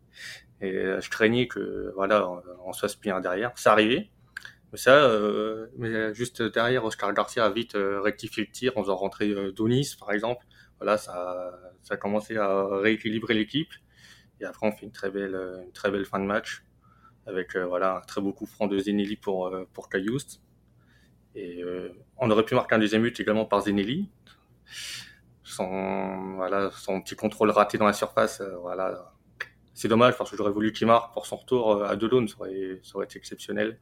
Et 0.62 0.74
je 0.74 1.10
craignais 1.10 1.48
que, 1.48 1.94
voilà, 1.96 2.30
on, 2.30 2.72
un 3.10 3.22
derrière. 3.22 3.58
Ça 3.58 3.72
arrivait. 3.72 4.10
Mais 4.74 4.78
ça, 4.78 5.10
mais 5.78 6.14
juste 6.14 6.42
derrière, 6.42 6.84
Oscar 6.84 7.14
Garcia 7.14 7.46
a 7.46 7.50
vite 7.50 7.78
rectifié 7.78 8.44
le 8.44 8.52
tir 8.52 8.78
en 8.78 8.82
faisant 8.84 8.98
rentrer 8.98 9.34
Donis, 9.54 9.96
par 9.98 10.12
exemple. 10.12 10.46
Voilà, 10.80 10.98
ça, 10.98 11.58
ça 11.82 11.94
a 11.94 11.98
commencé 11.98 12.36
à 12.36 12.68
rééquilibrer 12.80 13.36
l'équipe. 13.36 13.72
Et 14.42 14.46
après, 14.46 14.68
on 14.68 14.74
fait 14.74 14.86
une 14.86 14.92
très 14.92 15.10
belle, 15.10 15.36
une 15.66 15.72
très 15.72 15.92
belle 15.92 16.06
fin 16.06 16.20
de 16.20 16.26
match 16.26 16.66
avec 17.26 17.56
voilà 17.56 17.98
un 17.98 18.02
très 18.02 18.20
beau 18.20 18.34
coup 18.34 18.46
franc 18.46 18.68
de 18.68 18.78
Zenili 18.80 19.16
pour 19.16 19.50
pour 19.74 19.88
Cayoust. 19.88 20.42
Et 21.36 21.62
euh, 21.64 21.90
on 22.20 22.30
aurait 22.30 22.44
pu 22.44 22.56
marquer 22.56 22.76
un 22.76 22.80
deuxième 22.80 23.02
but 23.02 23.20
également 23.20 23.46
par 23.46 23.62
Zenelli. 23.62 24.10
Son, 25.44 26.36
voilà, 26.36 26.70
son 26.72 27.02
petit 27.02 27.16
contrôle 27.16 27.50
raté 27.50 27.78
dans 27.78 27.86
la 27.88 27.94
surface, 27.94 28.42
euh, 28.42 28.56
voilà. 28.58 29.14
C'est 29.74 29.88
dommage 29.88 30.18
parce 30.18 30.30
que 30.30 30.38
j'aurais 30.38 30.52
voulu 30.52 30.74
qu'il 30.74 30.88
marque 30.88 31.14
pour 31.14 31.26
son 31.26 31.38
retour 31.38 31.72
euh, 31.72 31.88
à 31.88 31.96
Delon, 31.96 32.28
ça 32.28 32.36
aurait, 32.40 32.80
ça 32.84 32.96
aurait 32.96 33.06
été 33.06 33.18
exceptionnel. 33.18 33.80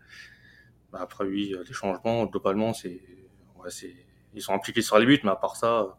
Bah, 0.92 1.00
après, 1.02 1.26
oui, 1.26 1.54
les 1.68 1.74
changements, 1.74 2.26
globalement, 2.26 2.74
c'est, 2.74 3.02
ouais, 3.58 3.70
c'est, 3.70 3.96
ils 4.34 4.42
sont 4.42 4.54
impliqués 4.54 4.82
sur 4.82 4.98
les 4.98 5.06
buts, 5.06 5.20
mais 5.24 5.32
à 5.32 5.36
part 5.36 5.56
ça, 5.56 5.98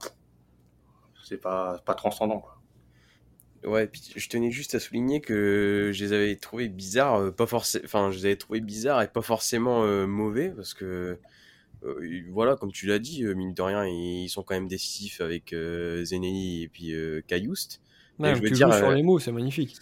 c'est 1.23 1.39
pas, 1.39 1.79
pas 1.85 1.95
transcendant, 1.95 2.41
quoi. 2.41 2.55
Ouais, 3.65 3.89
puis 3.89 4.01
je 4.15 4.29
tenais 4.29 4.53
juste 4.53 4.77
à 4.77 4.81
souligner 4.81 5.21
que 5.21 5.91
je 5.93 6.05
les 6.05 6.13
avais 6.13 6.37
trouvés 6.37 6.69
bizarres, 6.69 7.35
pas 7.35 7.47
forcément, 7.47 7.85
enfin, 7.85 8.11
je 8.13 8.19
les 8.19 8.27
avais 8.27 8.37
trouvés 8.37 8.61
bizarres 8.61 9.03
et 9.03 9.09
pas 9.09 9.21
forcément 9.21 9.85
mauvais 10.07 10.51
parce 10.51 10.75
que 10.75 11.19
euh, 11.85 12.23
voilà, 12.31 12.57
comme 12.57 12.73
tu 12.73 12.87
l'as 12.87 12.99
dit, 12.99 13.25
euh, 13.25 13.35
mine 13.35 13.55
de 13.55 13.63
rien, 13.63 13.87
ils 13.87 14.29
sont 14.29 14.43
quand 14.43 14.55
même 14.55 14.69
décisifs 14.69 15.21
avec 15.21 15.53
euh, 15.53 16.05
et 16.05 16.71
puis 16.73 16.93
euh, 16.93 17.21
Cayoust. 17.27 17.81
je 18.19 18.41
veux 18.41 18.51
dire, 18.51 18.73
sur 18.75 18.91
les 18.91 19.03
mots, 19.03 19.19
c'est 19.19 19.33
magnifique. 19.33 19.77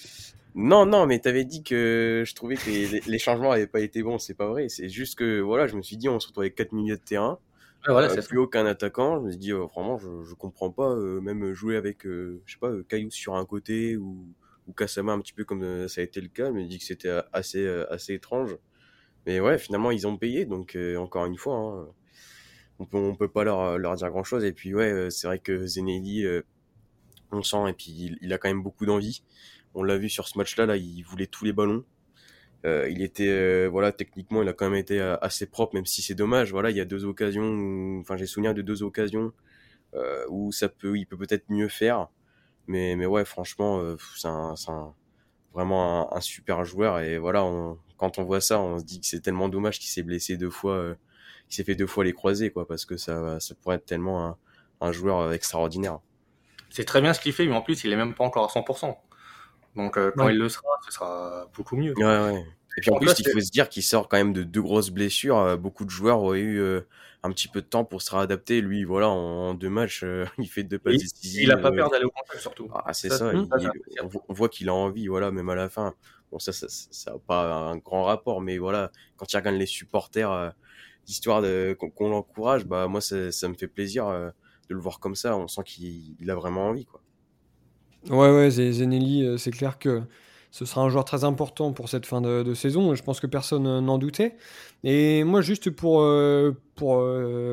Non, 0.55 0.87
non, 0.87 1.07
mais 1.07 1.19
t'avais 1.19 1.45
dit 1.45 1.63
que 1.63 2.25
je 2.27 2.35
trouvais 2.35 2.57
que 2.57 2.71
les, 3.09 3.19
changements 3.19 3.51
n'avaient 3.51 3.67
pas 3.67 3.81
été 3.81 4.03
bons, 4.03 4.19
c'est 4.19 4.35
pas 4.35 4.49
vrai. 4.49 4.69
C'est 4.69 4.89
juste 4.89 5.19
que 5.19 5.41
voilà, 5.41 5.67
je 5.67 5.77
me 5.77 5.83
suis 5.83 5.97
dit, 5.97 6.09
on 6.09 6.19
se 6.19 6.29
retrouve 6.29 6.45
avec 6.45 6.55
4 6.55 6.73
milieux 6.73 6.97
de 6.97 7.03
terrain, 7.03 7.39
voilà, 7.87 8.15
plus 8.23 8.39
aucun 8.39 8.65
attaquant. 8.65 9.19
Je 9.21 9.27
me 9.27 9.31
suis 9.31 9.39
dit, 9.39 9.53
vraiment, 9.53 9.99
je, 9.99 10.25
je 10.25 10.35
comprends 10.35 10.71
pas, 10.71 10.95
même 10.97 11.53
jouer 11.53 11.77
avec, 11.77 12.05
je 12.05 12.39
sais 12.47 12.59
pas, 12.59 12.73
Cayoust 12.89 13.17
sur 13.17 13.37
un 13.37 13.45
côté 13.45 13.99
ou, 13.99 14.27
ou 14.67 14.73
Kasama 14.73 15.13
un 15.13 15.21
petit 15.21 15.35
peu 15.35 15.45
comme 15.45 15.89
ça 15.89 16.01
a 16.01 16.05
été 16.05 16.23
le 16.23 16.29
cas. 16.29 16.47
Je 16.47 16.53
me 16.53 16.65
dis 16.65 16.79
que 16.79 16.85
c'était 16.85 17.21
assez, 17.33 17.67
assez 17.91 18.15
étrange. 18.15 18.57
Mais 19.27 19.41
ouais, 19.41 19.59
finalement, 19.59 19.91
ils 19.91 20.07
ont 20.07 20.17
payé. 20.17 20.47
Donc, 20.47 20.77
euh, 20.77 20.97
encore 20.97 21.27
une 21.27 21.37
fois, 21.37 21.57
hein, 21.57 21.89
on 22.79 22.87
peut, 22.87 22.97
on 22.97 23.15
peut 23.17 23.29
pas 23.29 23.45
leur, 23.45 23.79
leur 23.79 23.97
dire 23.97 24.11
grand 24.11 24.25
chose. 24.25 24.45
Et 24.45 24.53
puis, 24.53 24.75
ouais, 24.75 24.91
euh, 24.91 25.11
c'est 25.11 25.27
vrai 25.27 25.39
que 25.41 25.67
Zenelli, 25.67 26.25
euh, 26.25 26.43
on 27.33 27.43
sent, 27.43 27.69
et 27.69 27.73
puis 27.73 28.17
il, 28.21 28.33
a 28.33 28.39
quand 28.39 28.49
même 28.49 28.63
beaucoup 28.63 28.87
d'envie. 28.87 29.23
On 29.75 29.83
l'a 29.83 29.99
vu 29.99 30.09
sur 30.09 30.29
ce 30.29 30.39
match-là, 30.39 30.67
là, 30.67 30.77
il 30.77 31.03
voulait 31.03 31.27
tous 31.27 31.45
les 31.45 31.53
ballons. 31.53 31.85
il 32.65 33.03
était, 33.03 33.67
voilà, 33.69 33.93
techniquement, 33.93 34.43
il 34.43 34.49
a 34.49 34.53
quand 34.53 34.69
même 34.71 34.79
été 34.79 35.01
assez 35.01 35.47
propre, 35.47 35.75
même 35.75 35.87
si 35.87 36.03
c'est 36.03 36.15
dommage. 36.15 36.51
Voilà, 36.53 36.71
il 36.71 36.77
y 36.77 36.81
a 36.81 36.85
deux 36.85 37.05
occasions, 37.05 37.99
enfin, 38.01 38.17
j'ai 38.17 38.27
souvenir 38.27 38.55
de 38.55 38.63
deux 38.63 38.83
occasions 38.83 39.33
où 40.31 40.53
ça 40.53 40.69
peut, 40.69 40.97
il 40.99 41.07
peut 41.07 41.17
peut-être 41.17 41.45
mieux 41.51 41.69
faire. 41.69 42.09
Mais, 42.69 42.97
mais 42.97 43.07
ouais, 43.07 43.25
franchement, 43.25 43.97
c'est 44.17 44.29
un, 44.29 44.95
vraiment 45.53 46.15
un, 46.15 46.21
super 46.21 46.65
joueur. 46.65 47.01
Et 47.01 47.19
voilà, 47.19 47.45
quand 47.97 48.19
on 48.19 48.25
voit 48.25 48.41
ça, 48.41 48.61
on 48.61 48.79
se 48.79 48.85
dit 48.85 49.01
que 49.01 49.07
c'est 49.07 49.21
tellement 49.21 49.49
dommage 49.49 49.79
qu'il 49.79 49.89
s'est 49.89 50.03
blessé 50.03 50.37
deux 50.37 50.51
fois, 50.51 50.75
euh, 50.75 50.95
qu'il 51.49 51.57
s'est 51.57 51.65
fait 51.65 51.75
deux 51.75 51.87
fois 51.87 52.05
les 52.05 52.13
croisés, 52.13 52.51
quoi, 52.51 52.67
parce 52.67 52.85
que 52.85 52.97
ça, 52.97 53.41
ça 53.41 53.55
pourrait 53.55 53.77
être 53.77 53.87
tellement 53.87 54.37
un, 54.81 54.93
joueur 54.93 55.33
extraordinaire. 55.33 55.99
C'est 56.71 56.85
très 56.85 57.01
bien 57.01 57.15
ce 57.15 57.21
qu'il 57.21 57.33
fait, 57.33 57.47
mais 57.47 57.55
en 57.55 57.63
plus, 57.63 57.85
il 57.85 57.93
est 57.93 57.97
même 57.97 58.15
pas 58.15 58.25
encore 58.25 58.45
à 58.45 58.53
100%. 58.53 58.97
Donc, 59.77 59.97
euh, 59.97 60.11
quand 60.17 60.29
il 60.29 60.39
le 60.39 60.49
sera, 60.49 60.69
ce 60.85 60.93
sera 60.93 61.47
beaucoup 61.55 61.77
mieux. 61.77 61.95
Ouais, 61.97 62.05
ouais. 62.05 62.47
Et 62.77 62.81
puis 62.81 62.91
en, 62.91 62.99
plus, 62.99 63.13
il 63.19 63.31
faut 63.31 63.41
se 63.41 63.51
dire 63.51 63.69
qu'il 63.69 63.83
sort 63.83 64.09
quand 64.09 64.19
même 64.19 64.33
de 64.33 64.43
deux 64.43 64.63
grosses 64.63 64.91
blessures. 64.91 65.39
Euh, 65.39 65.57
beaucoup 65.57 65.85
de 65.85 65.91
joueurs 65.91 66.23
auraient 66.23 66.41
eu 66.41 66.61
un 67.23 67.31
petit 67.31 67.49
peu 67.49 67.63
de 67.63 67.67
temps 67.67 67.85
pour 67.85 68.03
se 68.03 68.15
réadapter. 68.15 68.61
Lui, 68.61 68.85
voilà, 68.85 69.09
en, 69.09 69.55
deux 69.55 69.71
matchs, 69.71 70.05
il 70.39 70.49
fait 70.49 70.63
deux 70.63 70.79
passes 70.79 70.99
décisives. 70.99 71.43
Il 71.45 71.53
a 71.53 71.57
pas 71.57 71.73
peur 71.73 71.91
d'aller 71.91 72.05
au 72.05 72.11
contact 72.11 72.41
surtout. 72.41 72.69
Ah, 72.73 72.93
c'est 72.93 73.11
ça. 73.11 73.33
on 74.29 74.35
voit 74.35 74.49
qu'il 74.49 74.69
a 74.69 74.75
envie, 74.75 75.07
voilà, 75.07 75.31
même 75.31 75.49
à 75.49 75.55
la 75.55 75.69
fin. 75.69 75.95
Bon, 76.31 76.39
ça, 76.39 76.53
ça 76.53 77.13
n'a 77.13 77.19
pas 77.19 77.71
un 77.71 77.77
grand 77.77 78.05
rapport, 78.05 78.41
mais 78.41 78.59
voilà, 78.59 78.91
quand 79.17 79.33
il 79.33 79.37
regarde 79.37 79.57
les 79.57 79.67
supporters, 79.67 80.31
euh, 80.31 80.51
histoire 81.07 81.43
qu'on 81.79 82.09
l'encourage, 82.09 82.67
bah 82.67 82.89
moi, 82.89 83.01
ça, 83.01 83.17
me 83.17 83.55
fait 83.55 83.69
plaisir 83.69 84.09
euh, 84.09 84.31
de 84.69 84.75
le 84.75 84.81
voir 84.81 84.99
comme 84.99 85.15
ça. 85.15 85.37
On 85.37 85.49
sent 85.49 85.63
qu'il 85.65 86.31
a 86.31 86.35
vraiment 86.35 86.69
envie, 86.69 86.85
quoi. 86.85 87.01
Ouais, 88.09 88.31
ouais, 88.31 88.51
Zenelli, 88.51 89.25
euh, 89.25 89.37
c'est 89.37 89.51
clair 89.51 89.79
que 89.79 90.03
ce 90.57 90.65
sera 90.65 90.83
un 90.83 90.89
joueur 90.89 91.05
très 91.05 91.25
important 91.25 91.73
pour 91.73 91.89
cette 91.89 92.07
fin 92.07 92.21
de, 92.21 92.55
saison. 92.55 92.95
Je 92.95 93.03
pense 93.03 93.21
que 93.21 93.27
personne 93.27 93.81
n'en 93.81 93.99
doutait. 93.99 94.37
Et 94.85 95.23
moi, 95.25 95.41
juste 95.43 95.71
pour, 95.71 96.05
pour 96.75 97.05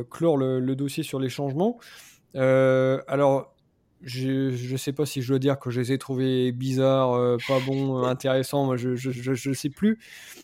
clore 0.09 0.37
le, 0.37 0.59
le, 0.59 0.75
dossier 0.75 1.03
sur 1.03 1.19
les 1.19 1.29
changements, 1.29 1.77
alors 2.33 3.53
je 4.03 4.71
ne 4.71 4.77
sais 4.77 4.91
pas 4.91 5.05
si 5.05 5.21
je 5.21 5.29
dois 5.29 5.39
dire 5.39 5.59
que 5.59 5.69
je 5.69 5.79
les 5.79 5.93
ai 5.93 5.97
trouvés 5.97 6.51
bizarres, 6.51 7.13
euh, 7.13 7.37
pas 7.47 7.59
bons, 7.59 8.03
euh, 8.03 8.03
intéressants, 8.07 8.75
je 8.75 9.49
ne 9.49 9.53
sais 9.53 9.69
plus. 9.69 9.99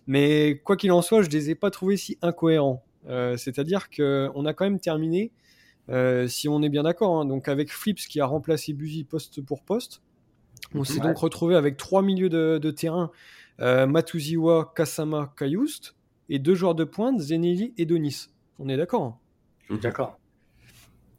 Mais 0.07 0.61
quoi 0.63 0.77
qu'il 0.77 0.91
en 0.91 1.01
soit, 1.01 1.21
je 1.21 1.27
ne 1.27 1.33
les 1.33 1.49
ai 1.51 1.55
pas 1.55 1.69
trouvés 1.69 1.97
si 1.97 2.17
incohérents. 2.21 2.83
Euh, 3.07 3.37
c'est-à-dire 3.37 3.89
qu'on 3.89 4.45
a 4.45 4.53
quand 4.53 4.65
même 4.65 4.79
terminé, 4.79 5.31
si 6.27 6.47
on 6.47 6.61
est 6.61 6.69
bien 6.69 6.83
d'accord, 6.83 7.19
hein, 7.19 7.25
donc 7.25 7.47
avec 7.47 7.71
Flips 7.71 8.07
qui 8.07 8.19
a 8.19 8.25
remplacé 8.25 8.73
Buzy 8.73 9.03
poste 9.03 9.41
pour 9.41 9.63
poste. 9.63 10.01
On 10.75 10.83
s'est 10.83 10.99
donc 10.99 11.17
retrouvé 11.17 11.55
avec 11.55 11.77
trois 11.77 12.01
milieux 12.01 12.29
de, 12.29 12.71
terrain, 12.71 13.11
Matuziwa, 13.59 14.71
Kasama, 14.75 15.33
Kayoust, 15.37 15.95
et 16.29 16.39
deux 16.39 16.55
joueurs 16.55 16.75
de 16.75 16.83
pointe, 16.83 17.19
Zenili 17.19 17.73
et 17.77 17.85
Donis. 17.85 18.27
On 18.59 18.69
est 18.69 18.77
d'accord 18.77 19.03
hein? 19.71 19.77
D'accord 19.81 20.19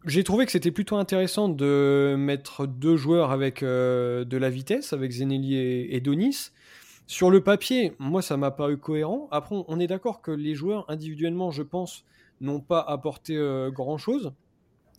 j'ai 0.07 0.25
trouvé 0.25 0.47
que 0.47 0.53
c'était 0.53 0.71
plutôt 0.71 0.97
intéressant 0.97 1.49
de 1.49 2.15
mettre 2.19 2.67
deux 2.67 2.97
joueurs 2.97 3.31
avec 3.33 3.63
euh, 3.63 4.25
de 4.25 4.37
la 4.39 4.49
vitesse, 4.49 4.93
avec 4.93 5.11
Zenelli 5.13 5.57
et, 5.57 6.01
Donis. 6.01 6.51
Sur 7.07 7.31
le 7.31 7.43
papier, 7.43 7.95
moi, 7.99 8.23
ça 8.23 8.37
m'a 8.37 8.51
paru 8.51 8.79
cohérent. 8.79 9.29
Après, 9.31 9.57
on 9.69 9.81
est 9.81 9.87
d'accord 9.87 10.23
que 10.23 10.31
les 10.31 10.55
joueurs, 10.55 10.87
individuellement, 10.89 11.51
je 11.51 11.63
pense, 11.63 12.05
n'ont 12.41 12.61
pas 12.61 12.81
apporté 12.81 13.37
euh, 13.37 13.71
grand-chose. 13.71 14.33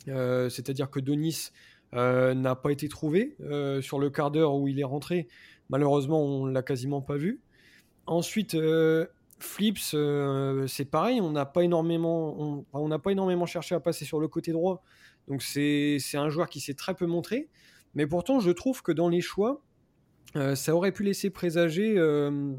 Euh, 0.08 0.50
c'est-à-dire 0.50 0.89
que 0.89 1.00
Donis 1.00 1.50
n'a 1.94 2.56
pas 2.56 2.72
été 2.72 2.88
trouvé 2.88 3.36
sur 3.82 4.00
le 4.00 4.10
quart 4.10 4.32
d'heure 4.32 4.56
où 4.56 4.68
il 4.68 4.80
est 4.80 4.86
rentré. 4.86 5.28
Malheureusement, 5.70 6.24
on 6.24 6.46
l'a 6.46 6.62
quasiment 6.62 7.02
pas 7.02 7.18
vu. 7.18 7.42
Ensuite, 8.06 8.56
Flips, 9.42 9.94
euh, 9.94 10.68
c'est 10.68 10.86
pareil, 10.86 11.20
on 11.20 11.32
n'a 11.32 11.46
pas 11.46 11.64
énormément, 11.64 12.66
on 12.74 12.88
n'a 12.88 13.00
pas 13.00 13.12
énormément 13.12 13.46
cherché 13.46 13.76
à 13.76 13.80
passer 13.80 14.06
sur 14.06 14.20
le 14.20 14.28
côté 14.28 14.52
droit. 14.52 14.84
Donc 15.28 15.42
c'est 15.42 16.00
un 16.14 16.30
joueur 16.30 16.50
qui 16.50 16.60
s'est 16.60 16.74
très 16.74 16.94
peu 16.94 17.06
montré. 17.06 17.50
Mais 17.96 18.08
pourtant, 18.08 18.40
je 18.40 18.52
trouve 18.52 18.82
que 18.84 18.92
dans 18.92 19.10
les 19.10 19.22
choix, 19.22 19.62
euh, 20.36 20.56
ça 20.56 20.76
aurait 20.76 20.92
pu 20.92 21.04
laisser 21.04 21.30
présager 21.30 21.98
euh, 21.98 22.54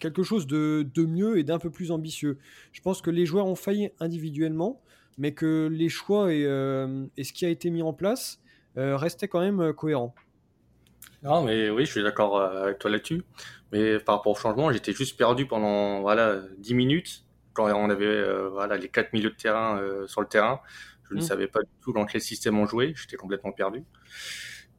quelque 0.00 0.22
chose 0.22 0.46
de, 0.46 0.86
mieux 0.96 1.38
et 1.38 1.44
d'un 1.44 1.58
peu 1.58 1.70
plus 1.70 1.90
ambitieux. 1.90 2.38
Je 2.72 2.80
pense 2.80 3.02
que 3.02 3.10
les 3.10 3.26
joueurs 3.26 3.46
ont 3.46 3.56
failli 3.56 3.90
individuellement, 3.98 4.80
mais 5.18 5.34
que 5.34 5.68
les 5.70 5.88
choix 5.88 6.32
et, 6.32 6.42
et 7.16 7.24
ce 7.24 7.32
qui 7.32 7.44
a 7.44 7.48
été 7.48 7.70
mis 7.70 7.82
en 7.82 7.92
place 7.92 8.40
restaient 8.76 9.28
quand 9.28 9.40
même 9.40 9.72
cohérents. 9.72 10.14
Non, 11.24 11.42
mais 11.42 11.70
oui, 11.70 11.86
je 11.86 11.90
suis 11.90 12.02
d'accord 12.02 12.36
euh, 12.36 12.64
avec 12.64 12.78
toi 12.78 12.90
là-dessus. 12.90 13.24
Mais 13.72 13.98
par 13.98 14.16
rapport 14.16 14.32
au 14.32 14.36
changement, 14.36 14.70
j'étais 14.70 14.92
juste 14.92 15.16
perdu 15.16 15.46
pendant 15.46 16.02
voilà 16.02 16.42
10 16.58 16.74
minutes 16.74 17.24
quand 17.54 17.64
on 17.72 17.88
avait 17.88 18.04
euh, 18.04 18.50
voilà 18.50 18.76
les 18.76 18.88
quatre 18.88 19.12
milieux 19.14 19.30
de 19.30 19.34
terrain 19.34 19.78
euh, 19.78 20.06
sur 20.06 20.20
le 20.20 20.28
terrain. 20.28 20.60
Je 21.08 21.14
ne 21.14 21.20
mm. 21.20 21.22
savais 21.22 21.46
pas 21.46 21.60
du 21.62 21.70
tout 21.80 21.92
dans 21.92 22.04
quel 22.04 22.20
système 22.20 22.58
on 22.58 22.66
jouait. 22.66 22.92
J'étais 22.94 23.16
complètement 23.16 23.52
perdu. 23.52 23.84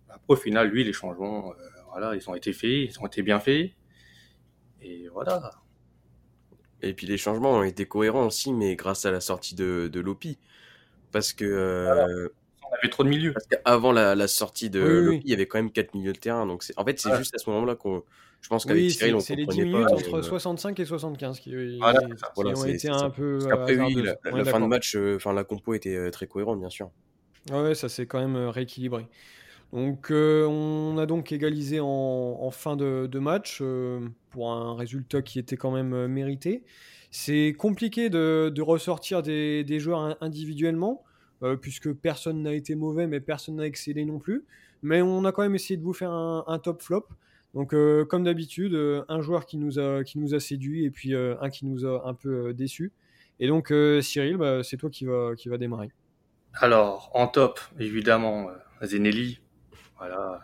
Après, 0.08 0.24
au 0.28 0.36
final, 0.36 0.70
lui, 0.70 0.84
les 0.84 0.94
changements, 0.94 1.54
voilà, 1.90 2.16
ils 2.16 2.30
ont 2.30 2.36
été 2.36 2.54
faits, 2.54 2.70
ils 2.70 3.00
ont 3.02 3.08
été 3.08 3.24
bien 3.24 3.40
faits. 3.40 3.72
Et 4.82 5.08
voilà. 5.12 5.50
Et 6.82 6.94
puis 6.94 7.08
les 7.08 7.18
changements 7.18 7.54
ont 7.54 7.64
été 7.64 7.88
cohérents 7.88 8.28
aussi, 8.28 8.54
mais 8.54 8.76
grâce 8.76 9.06
à 9.06 9.12
la 9.12 9.20
sortie 9.20 9.56
de, 9.56 9.90
de 9.92 10.00
Lopi. 10.00 10.38
Parce 11.12 11.34
que 11.34 12.32
trop 12.90 13.04
de 13.04 13.10
milieux. 13.10 13.34
Parce 13.34 13.48
qu'avant 13.48 13.92
la, 13.92 14.28
sortie 14.28 14.70
de 14.70 14.80
Lopi, 14.80 15.22
il 15.26 15.30
y 15.30 15.34
avait 15.34 15.48
quand 15.48 15.58
même 15.58 15.72
4 15.72 15.94
milieux 15.94 16.14
de 16.14 16.20
terrain. 16.20 16.46
Donc 16.46 16.64
en 16.76 16.86
fait, 16.86 17.00
c'est 17.00 17.16
juste 17.18 17.36
à 17.36 17.38
ce 17.38 17.50
moment-là 17.50 17.76
qu'on. 17.76 18.04
Je 18.46 18.50
pense 18.50 18.66
qu'avec 18.66 18.92
Cyril, 18.92 19.16
on 19.16 19.20
C'est 19.20 19.36
les 19.36 19.48
10 19.48 19.62
minutes 19.62 19.88
entre 19.92 20.22
65 20.22 20.80
euh, 20.80 20.84
et 20.84 20.86
75 20.86 21.40
qui, 21.40 21.50
ont 21.56 22.66
été 22.66 22.90
un 22.90 23.10
peu. 23.10 23.40
Parce 23.40 23.52
qu'après, 23.52 23.76
oui, 23.80 24.04
la, 24.04 24.46
fin 24.46 24.60
de 24.60 24.68
match, 24.68 24.96
euh, 24.96 25.16
enfin, 25.16 25.34
la 25.34 25.44
compo 25.44 25.74
était 25.74 25.96
euh, 25.96 26.12
très 26.12 26.28
cohérente, 26.28 26.60
bien 26.60 26.70
sûr. 26.70 26.92
Ouais, 27.52 27.74
ça 27.74 27.90
s'est 27.90 28.06
quand 28.06 28.20
même 28.20 28.36
rééquilibré. 28.36 29.08
Donc, 29.74 30.12
on 30.12 30.96
a 31.00 31.08
donc 31.08 31.32
égalisé 31.32 31.80
en, 31.82 32.52
fin 32.52 32.76
de, 32.76 33.18
match 33.18 33.64
pour 34.30 34.52
un 34.52 34.76
résultat 34.76 35.24
qui 35.24 35.40
était 35.40 35.58
quand 35.58 35.72
même 35.72 36.06
mérité. 36.06 36.64
C'est 37.10 37.56
compliqué 37.58 38.10
de, 38.12 38.62
ressortir 38.62 39.24
des, 39.24 39.64
des 39.64 39.80
joueurs 39.80 40.18
individuellement. 40.22 41.04
Euh, 41.44 41.58
puisque 41.58 41.92
personne 41.94 42.44
n'a 42.44 42.54
été 42.54 42.76
mauvais, 42.76 43.08
mais 43.08 43.20
personne 43.20 43.58
n'a 43.58 43.66
excellé 43.66 44.06
non 44.06 44.20
plus. 44.20 44.46
Mais 44.82 45.02
on 45.02 45.26
a 45.26 45.32
quand 45.32 45.42
même 45.42 45.56
essayé 45.56 45.78
de 45.78 45.84
vous 45.84 45.94
faire 45.94 46.12
un, 46.12 46.60
top 46.60 46.82
flop. 46.82 47.08
Donc, 47.54 47.74
euh, 47.74 48.06
comme 48.06 48.24
d'habitude, 48.24 48.74
euh, 48.74 49.04
un 49.10 49.22
joueur 49.22 49.46
qui 49.46 49.58
nous 49.58 49.80
a, 49.80 50.04
qui 50.04 50.18
nous 50.20 50.34
a 50.34 50.40
séduit 50.40 50.86
et 50.86 50.92
puis 50.92 51.14
un 51.16 51.50
qui 51.50 51.66
nous 51.66 51.86
a 51.86 52.08
un 52.08 52.14
peu 52.14 52.54
déçu. 52.54 52.92
Et 53.40 53.48
donc, 53.48 53.74
Cyril, 54.02 54.38
bah, 54.38 54.64
c'est 54.64 54.78
toi 54.78 54.90
qui 54.90 55.06
va, 55.06 55.36
qui 55.36 55.50
va 55.50 55.58
démarrer. 55.58 55.92
Alors, 56.54 57.12
en 57.14 57.28
top, 57.28 57.60
évidemment, 57.80 58.48
Zenelli. 58.82 59.42
Voilà, 59.98 60.42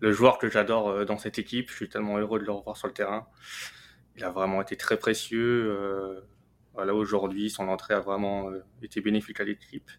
le 0.00 0.12
joueur 0.12 0.38
que 0.38 0.50
j'adore 0.50 1.06
dans 1.06 1.16
cette 1.16 1.38
équipe. 1.38 1.70
Je 1.70 1.76
suis 1.76 1.88
tellement 1.88 2.18
heureux 2.18 2.40
de 2.40 2.44
le 2.44 2.52
revoir 2.52 2.76
sur 2.76 2.88
le 2.88 2.94
terrain. 2.94 3.26
Il 4.16 4.24
a 4.24 4.30
vraiment 4.30 4.60
été 4.60 4.76
très 4.76 4.98
précieux. 4.98 6.22
Voilà, 6.80 6.94
aujourd'hui, 6.94 7.50
son 7.50 7.68
entrée 7.68 7.92
a 7.92 8.00
vraiment 8.00 8.48
euh, 8.48 8.64
été 8.80 9.02
bénéfique 9.02 9.38
à 9.38 9.44
l'équipe. 9.44 9.90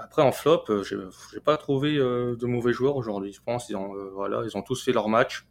Après, 0.00 0.22
en 0.22 0.32
flop, 0.32 0.64
euh, 0.70 0.82
je 0.82 0.96
n'ai 0.96 1.40
pas 1.40 1.56
trouvé 1.56 1.96
euh, 1.98 2.34
de 2.34 2.46
mauvais 2.46 2.72
joueurs 2.72 2.96
aujourd'hui. 2.96 3.32
Je 3.32 3.40
pense 3.40 3.66
qu'ils 3.66 3.76
ont, 3.76 3.94
voilà, 4.12 4.42
ils 4.44 4.56
ont 4.56 4.62
tous 4.62 4.84
fait 4.84 4.90
leur 4.90 5.08
match. 5.08 5.46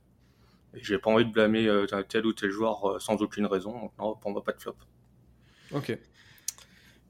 Et 0.74 0.84
j'ai 0.84 0.98
pas 0.98 1.12
envie 1.12 1.24
de 1.24 1.32
blâmer 1.32 1.86
tel 2.10 2.26
ou 2.26 2.34
tel 2.34 2.50
joueur 2.50 3.02
sans 3.02 3.16
aucune 3.22 3.46
raison. 3.46 3.72
Donc, 3.72 3.94
non, 3.98 4.18
pour 4.18 4.32
moi, 4.32 4.44
pas 4.44 4.52
de 4.52 4.60
flop. 4.60 4.76
Ok. 5.72 5.98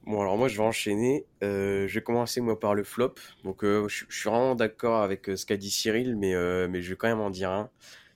Bon, 0.06 0.22
alors 0.22 0.38
moi, 0.38 0.48
je 0.48 0.56
vais 0.56 0.64
enchaîner. 0.64 1.26
je 1.42 1.92
vais 1.92 2.04
commencer, 2.04 2.40
moi, 2.40 2.60
par 2.60 2.76
le 2.76 2.84
flop. 2.84 3.16
Donc, 3.44 3.64
je, 3.64 3.88
suis 3.88 4.30
vraiment 4.30 4.54
d'accord 4.54 5.02
avec 5.02 5.26
ce 5.26 5.44
qu'a 5.48 5.58
dit 5.58 5.72
Cyril, 5.72 6.18
mais, 6.18 6.36
mais 6.68 6.84
je 6.84 6.92
vais 6.92 6.98
quand 6.98 7.08
même 7.08 7.20
en 7.20 7.32
dire 7.32 7.50
un. 7.50 7.72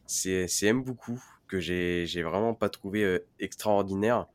C'est 0.05 0.47
M 0.61 0.83
beaucoup 0.83 1.23
que 1.47 1.59
j'ai 1.59 2.21
vraiment 2.21 2.53
pas 2.53 2.69
trouvé 2.69 3.19
extraordinaire. 3.39 4.27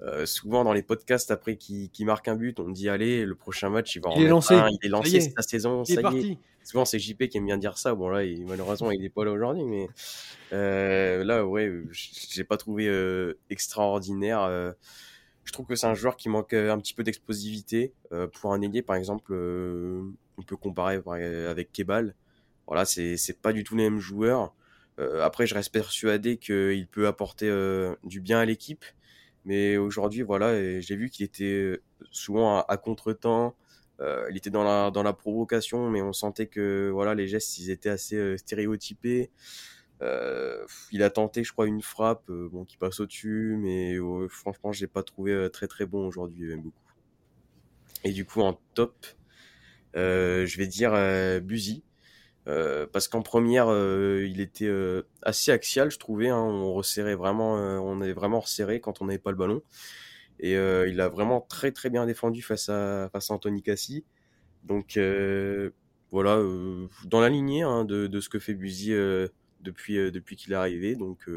Euh, 0.00 0.26
souvent 0.26 0.62
dans 0.62 0.72
les 0.72 0.82
podcasts 0.82 1.32
après 1.32 1.56
qui, 1.56 1.90
qui 1.90 2.04
marque 2.04 2.28
un 2.28 2.36
but, 2.36 2.60
on 2.60 2.68
dit 2.68 2.88
allez 2.88 3.24
le 3.24 3.34
prochain 3.34 3.68
match 3.68 3.96
il 3.96 4.02
va 4.02 4.10
il 4.16 4.22
est 4.22 4.28
lancé, 4.28 4.54
il 4.54 4.78
est 4.86 4.88
lancé 4.88 5.20
sa 5.20 5.42
saison, 5.42 5.84
ça 5.84 6.00
y 6.12 6.30
est. 6.30 6.38
Souvent 6.62 6.84
c'est 6.84 7.00
JP 7.00 7.28
qui 7.28 7.38
aime 7.38 7.46
bien 7.46 7.58
dire 7.58 7.78
ça. 7.78 7.94
Bon 7.94 8.08
là 8.08 8.22
il, 8.24 8.46
malheureusement 8.46 8.92
il 8.92 9.04
est 9.04 9.08
pas 9.08 9.24
là 9.24 9.32
aujourd'hui, 9.32 9.64
mais 9.64 9.88
euh, 10.52 11.24
là 11.24 11.44
ouais 11.44 11.72
j'ai 11.90 12.44
pas 12.44 12.56
trouvé 12.56 12.86
euh, 12.86 13.38
extraordinaire. 13.50 14.42
Euh. 14.42 14.70
je 15.42 15.52
trouve 15.52 15.66
que 15.66 15.74
c'est 15.74 15.86
un 15.86 15.94
joueur 15.94 16.16
qui 16.16 16.28
manque 16.28 16.52
un 16.52 16.78
petit 16.78 16.94
peu 16.94 17.02
d'explosivité. 17.02 17.92
pour 18.34 18.52
un 18.52 18.60
ailier 18.60 18.82
par 18.82 18.94
exemple, 18.94 19.32
on 19.32 20.42
peut 20.46 20.56
comparer 20.56 21.00
avec 21.48 21.72
Kebal. 21.72 22.14
Voilà 22.68 22.84
c'est 22.84 23.16
c'est 23.16 23.40
pas 23.40 23.52
du 23.52 23.64
tout 23.64 23.74
les 23.74 23.90
mêmes 23.90 23.98
joueurs. 23.98 24.54
après 25.22 25.48
je 25.48 25.54
reste 25.54 25.72
persuadé 25.72 26.36
qu'il 26.36 26.86
peut 26.86 27.08
apporter 27.08 27.50
du 28.04 28.20
bien 28.20 28.38
à 28.38 28.44
l'équipe 28.44 28.84
mais 29.48 29.78
aujourd'hui, 29.78 30.20
voilà, 30.20 30.80
j'ai 30.80 30.94
vu 30.94 31.08
qu'il 31.08 31.24
était 31.24 31.80
souvent 32.10 32.58
à, 32.60 32.76
contre-temps. 32.76 33.56
Il 33.98 34.36
était 34.36 34.50
dans 34.50 34.62
la, 34.62 34.90
dans 34.90 35.02
la 35.02 35.14
provocation, 35.14 35.88
mais 35.88 36.02
on 36.02 36.12
sentait 36.12 36.48
que 36.48 36.90
voilà, 36.92 37.14
les 37.14 37.26
gestes, 37.26 37.58
ils 37.58 37.70
étaient 37.70 37.88
assez 37.88 38.36
stéréotypés. 38.36 39.30
Il 40.02 41.02
a 41.02 41.08
tenté, 41.08 41.44
je 41.44 41.52
crois, 41.52 41.66
une 41.66 41.80
frappe 41.80 42.30
bon, 42.30 42.66
qui 42.66 42.76
passe 42.76 43.00
au-dessus, 43.00 43.56
mais 43.58 43.96
franchement, 44.28 44.70
je 44.70 44.82
l'ai 44.82 44.86
pas 44.86 45.02
trouvé 45.02 45.48
très 45.50 45.66
très 45.66 45.86
bon 45.86 46.06
aujourd'hui, 46.06 46.46
même 46.46 46.60
beaucoup. 46.60 46.76
Et 48.04 48.12
du 48.12 48.26
coup, 48.26 48.42
en 48.42 48.60
top, 48.74 49.06
je 49.94 50.58
vais 50.58 50.66
dire 50.66 50.92
Buzy. 51.40 51.84
Parce 52.92 53.08
qu'en 53.08 53.22
première, 53.22 53.66
il 53.68 54.40
était 54.40 54.70
assez 55.22 55.50
axial, 55.50 55.90
je 55.90 55.98
trouvais. 55.98 56.28
Hein. 56.28 56.40
on 56.42 56.72
resserrait 56.72 57.14
vraiment, 57.14 57.54
on 57.54 58.00
est 58.02 58.12
vraiment 58.12 58.40
resserré 58.40 58.80
quand 58.80 59.02
on 59.02 59.06
n'avait 59.06 59.18
pas 59.18 59.30
le 59.30 59.36
ballon. 59.36 59.62
Et 60.40 60.52
il 60.52 61.00
a 61.00 61.08
vraiment 61.08 61.40
très 61.42 61.72
très 61.72 61.90
bien 61.90 62.06
défendu 62.06 62.42
face 62.42 62.68
à 62.68 63.10
face 63.12 63.30
à 63.30 63.34
Anthony 63.34 63.62
Cassi. 63.62 64.04
Donc 64.64 64.98
voilà, 66.10 66.42
dans 67.04 67.20
la 67.20 67.28
lignée 67.28 67.62
hein, 67.62 67.84
de, 67.84 68.06
de, 68.06 68.20
ce 68.20 68.28
que 68.28 68.38
fait 68.38 68.54
Buzy 68.54 68.92
depuis 69.60 70.10
depuis 70.10 70.36
qu'il 70.36 70.52
est 70.52 70.56
arrivé. 70.56 70.96
Donc 70.96 71.28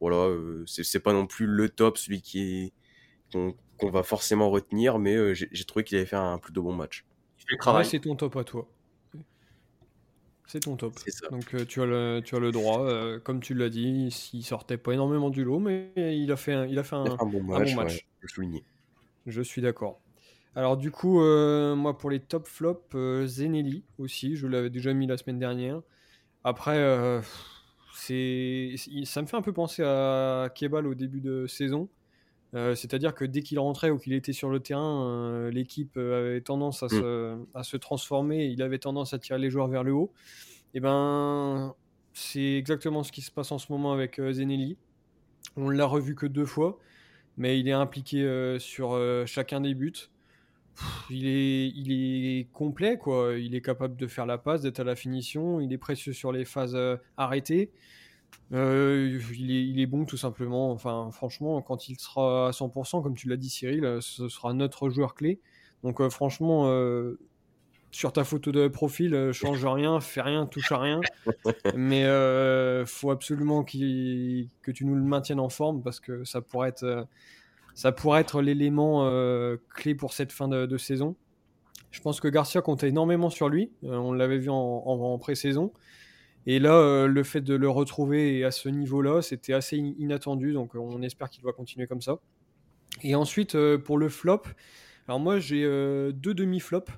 voilà, 0.00 0.34
c'est 0.66 1.00
pas 1.00 1.12
non 1.12 1.26
plus 1.26 1.46
le 1.46 1.68
top, 1.68 1.98
celui 1.98 2.22
qui 2.22 2.72
qu'on 3.32 3.90
va 3.90 4.02
forcément 4.02 4.50
retenir, 4.50 4.98
mais 4.98 5.34
j'ai 5.34 5.64
trouvé 5.64 5.84
qu'il 5.84 5.96
avait 5.96 6.06
fait 6.06 6.16
un 6.16 6.38
plutôt 6.38 6.62
bon 6.62 6.74
match. 6.74 7.04
c'est 7.84 8.00
ton 8.00 8.16
top 8.16 8.36
à 8.36 8.44
toi. 8.44 8.68
C'est 10.50 10.58
ton 10.58 10.74
top. 10.74 10.94
Donc 11.30 11.54
euh, 11.54 11.64
tu, 11.64 11.80
as 11.80 11.86
le, 11.86 12.22
tu 12.24 12.34
as 12.34 12.40
le 12.40 12.50
droit. 12.50 12.80
Euh, 12.80 13.20
comme 13.20 13.38
tu 13.38 13.54
l'as 13.54 13.68
dit, 13.68 14.08
il 14.32 14.42
sortait 14.42 14.78
pas 14.78 14.92
énormément 14.92 15.30
du 15.30 15.44
lot, 15.44 15.60
mais 15.60 15.92
il 15.94 16.32
a 16.32 16.36
fait 16.36 16.54
un, 16.54 16.66
il 16.66 16.76
a 16.76 16.82
fait 16.82 16.96
un, 16.96 17.04
bon 17.04 17.40
match. 17.44 18.04
je, 18.24 18.42
je 19.26 19.42
suis 19.42 19.62
d'accord. 19.62 20.00
Alors 20.56 20.76
du 20.76 20.90
coup, 20.90 21.22
euh, 21.22 21.76
moi 21.76 21.96
pour 21.96 22.10
les 22.10 22.18
top 22.18 22.48
flops, 22.48 22.96
Zenelli 23.26 23.84
aussi, 23.98 24.34
je 24.34 24.48
l'avais 24.48 24.70
déjà 24.70 24.92
mis 24.92 25.06
la 25.06 25.16
semaine 25.18 25.38
dernière. 25.38 25.82
Après, 26.42 27.22
c'est, 27.94 28.74
ça 29.04 29.22
me 29.22 29.28
fait 29.28 29.36
un 29.36 29.42
peu 29.42 29.52
penser 29.52 29.84
à 29.84 30.50
Kebal 30.52 30.88
au 30.88 30.96
début 30.96 31.20
de 31.20 31.46
saison. 31.46 31.88
C'est-à-dire 32.52 33.14
que 33.14 33.24
dès 33.24 33.42
qu'il 33.42 33.58
rentrait 33.60 33.90
ou 33.90 33.98
qu'il 33.98 34.12
était 34.12 34.32
sur 34.32 34.48
le 34.48 34.60
terrain, 34.60 35.48
l'équipe 35.50 35.96
avait 35.96 36.40
tendance 36.40 36.82
à, 36.82 36.86
mm. 36.86 36.88
se, 36.88 37.38
à, 37.54 37.62
se, 37.62 37.76
transformer, 37.76 38.46
il 38.46 38.62
avait 38.62 38.78
tendance 38.78 39.14
à 39.14 39.18
tirer 39.18 39.38
les 39.38 39.50
joueurs 39.50 39.68
vers 39.68 39.84
le 39.84 39.92
haut. 39.92 40.12
Et 40.72 40.78
eh 40.78 40.80
ben, 40.80 41.74
c'est 42.12 42.56
exactement 42.56 43.02
ce 43.02 43.12
qui 43.12 43.22
se 43.22 43.30
passe 43.30 43.52
en 43.52 43.58
ce 43.58 43.70
moment 43.70 43.92
avec 43.92 44.20
Zenelli. 44.20 44.76
On 45.56 45.68
l'a 45.68 45.86
revu 45.86 46.14
que 46.14 46.26
deux 46.26 46.44
fois, 46.44 46.78
mais 47.36 47.58
il 47.60 47.68
est 47.68 47.72
impliqué 47.72 48.56
sur 48.58 49.00
chacun 49.26 49.60
des 49.60 49.74
buts. 49.74 49.92
il 51.10 51.26
est, 51.26 51.68
il 51.68 51.92
est 51.92 52.48
complet, 52.52 52.98
quoi. 52.98 53.34
Il 53.38 53.54
est 53.54 53.60
capable 53.60 53.96
de 53.96 54.06
faire 54.06 54.26
la 54.26 54.38
passe, 54.38 54.62
d'être 54.62 54.80
à 54.80 54.84
la 54.84 54.96
finition. 54.96 55.60
Il 55.60 55.72
est 55.72 55.78
précieux 55.78 56.12
sur 56.12 56.32
les 56.32 56.44
phases 56.44 56.76
arrêtées. 57.16 57.70
Euh, 58.52 59.20
il, 59.32 59.80
est, 59.80 59.86
bon 59.86 60.04
tout 60.04 60.16
simplement. 60.16 60.72
Enfin, 60.72 61.10
franchement, 61.12 61.62
quand 61.62 61.88
il 61.88 61.98
sera 61.98 62.48
à 62.48 62.50
100%, 62.50 63.02
comme 63.02 63.14
tu 63.14 63.28
l'as 63.28 63.36
dit 63.36 63.48
Cyril, 63.48 63.84
euh, 63.84 64.00
ce 64.00 64.28
sera 64.28 64.52
notre 64.52 64.90
joueur 64.90 65.14
clé. 65.14 65.40
Donc 65.84 66.00
euh, 66.00 66.10
franchement, 66.10 66.70
sur 67.92 68.12
ta 68.12 68.24
photo 68.24 68.52
de 68.52 68.68
profil, 68.68 69.30
change 69.32 69.64
rien, 69.64 70.00
fais 70.00 70.20
rien, 70.20 70.46
touche 70.46 70.72
à 70.72 70.78
rien. 70.78 71.00
Mais 71.76 72.04
faut 72.86 73.10
absolument 73.10 73.62
que 73.64 74.70
tu 74.70 74.84
nous 74.84 74.94
le 74.94 75.02
maintiennes 75.02 75.40
en 75.40 75.48
forme 75.48 75.82
parce 75.82 76.00
que 76.00 76.24
ça 76.24 76.40
pourrait 76.40 76.70
être, 76.70 77.06
ça 77.74 77.92
pourrait 77.92 78.20
être 78.20 78.42
l'élément 78.42 79.08
clé 79.74 79.94
pour 79.94 80.12
cette 80.12 80.32
fin 80.32 80.48
de, 80.48 80.76
saison. 80.76 81.14
Je 81.92 82.00
pense 82.00 82.20
que 82.20 82.28
Garcia 82.28 82.62
comptait 82.62 82.88
énormément 82.88 83.30
sur 83.30 83.48
lui. 83.48 83.70
on 83.82 84.12
l'avait 84.12 84.38
vu 84.38 84.50
en 84.50 85.18
pré-saison. 85.18 85.72
Et 86.50 86.58
là, 86.58 86.74
euh, 86.74 87.06
le 87.06 87.22
fait 87.22 87.42
de 87.42 87.54
le 87.54 87.68
retrouver 87.68 88.44
à 88.44 88.50
ce 88.50 88.68
niveau-là, 88.68 89.22
c'était 89.22 89.52
assez 89.52 89.76
inattendu. 89.76 90.52
Donc, 90.52 90.74
on 90.74 91.00
espère 91.00 91.30
qu'il 91.30 91.44
va 91.44 91.52
continuer 91.52 91.86
comme 91.86 92.00
ça. 92.00 92.18
Et 93.04 93.14
ensuite, 93.14 93.54
euh, 93.54 93.78
pour 93.78 93.98
le 93.98 94.08
flop, 94.08 94.42
alors 95.06 95.20
moi, 95.20 95.38
j'ai 95.38 95.62
euh, 95.64 96.10
deux 96.10 96.34
demi-flops. 96.34 96.90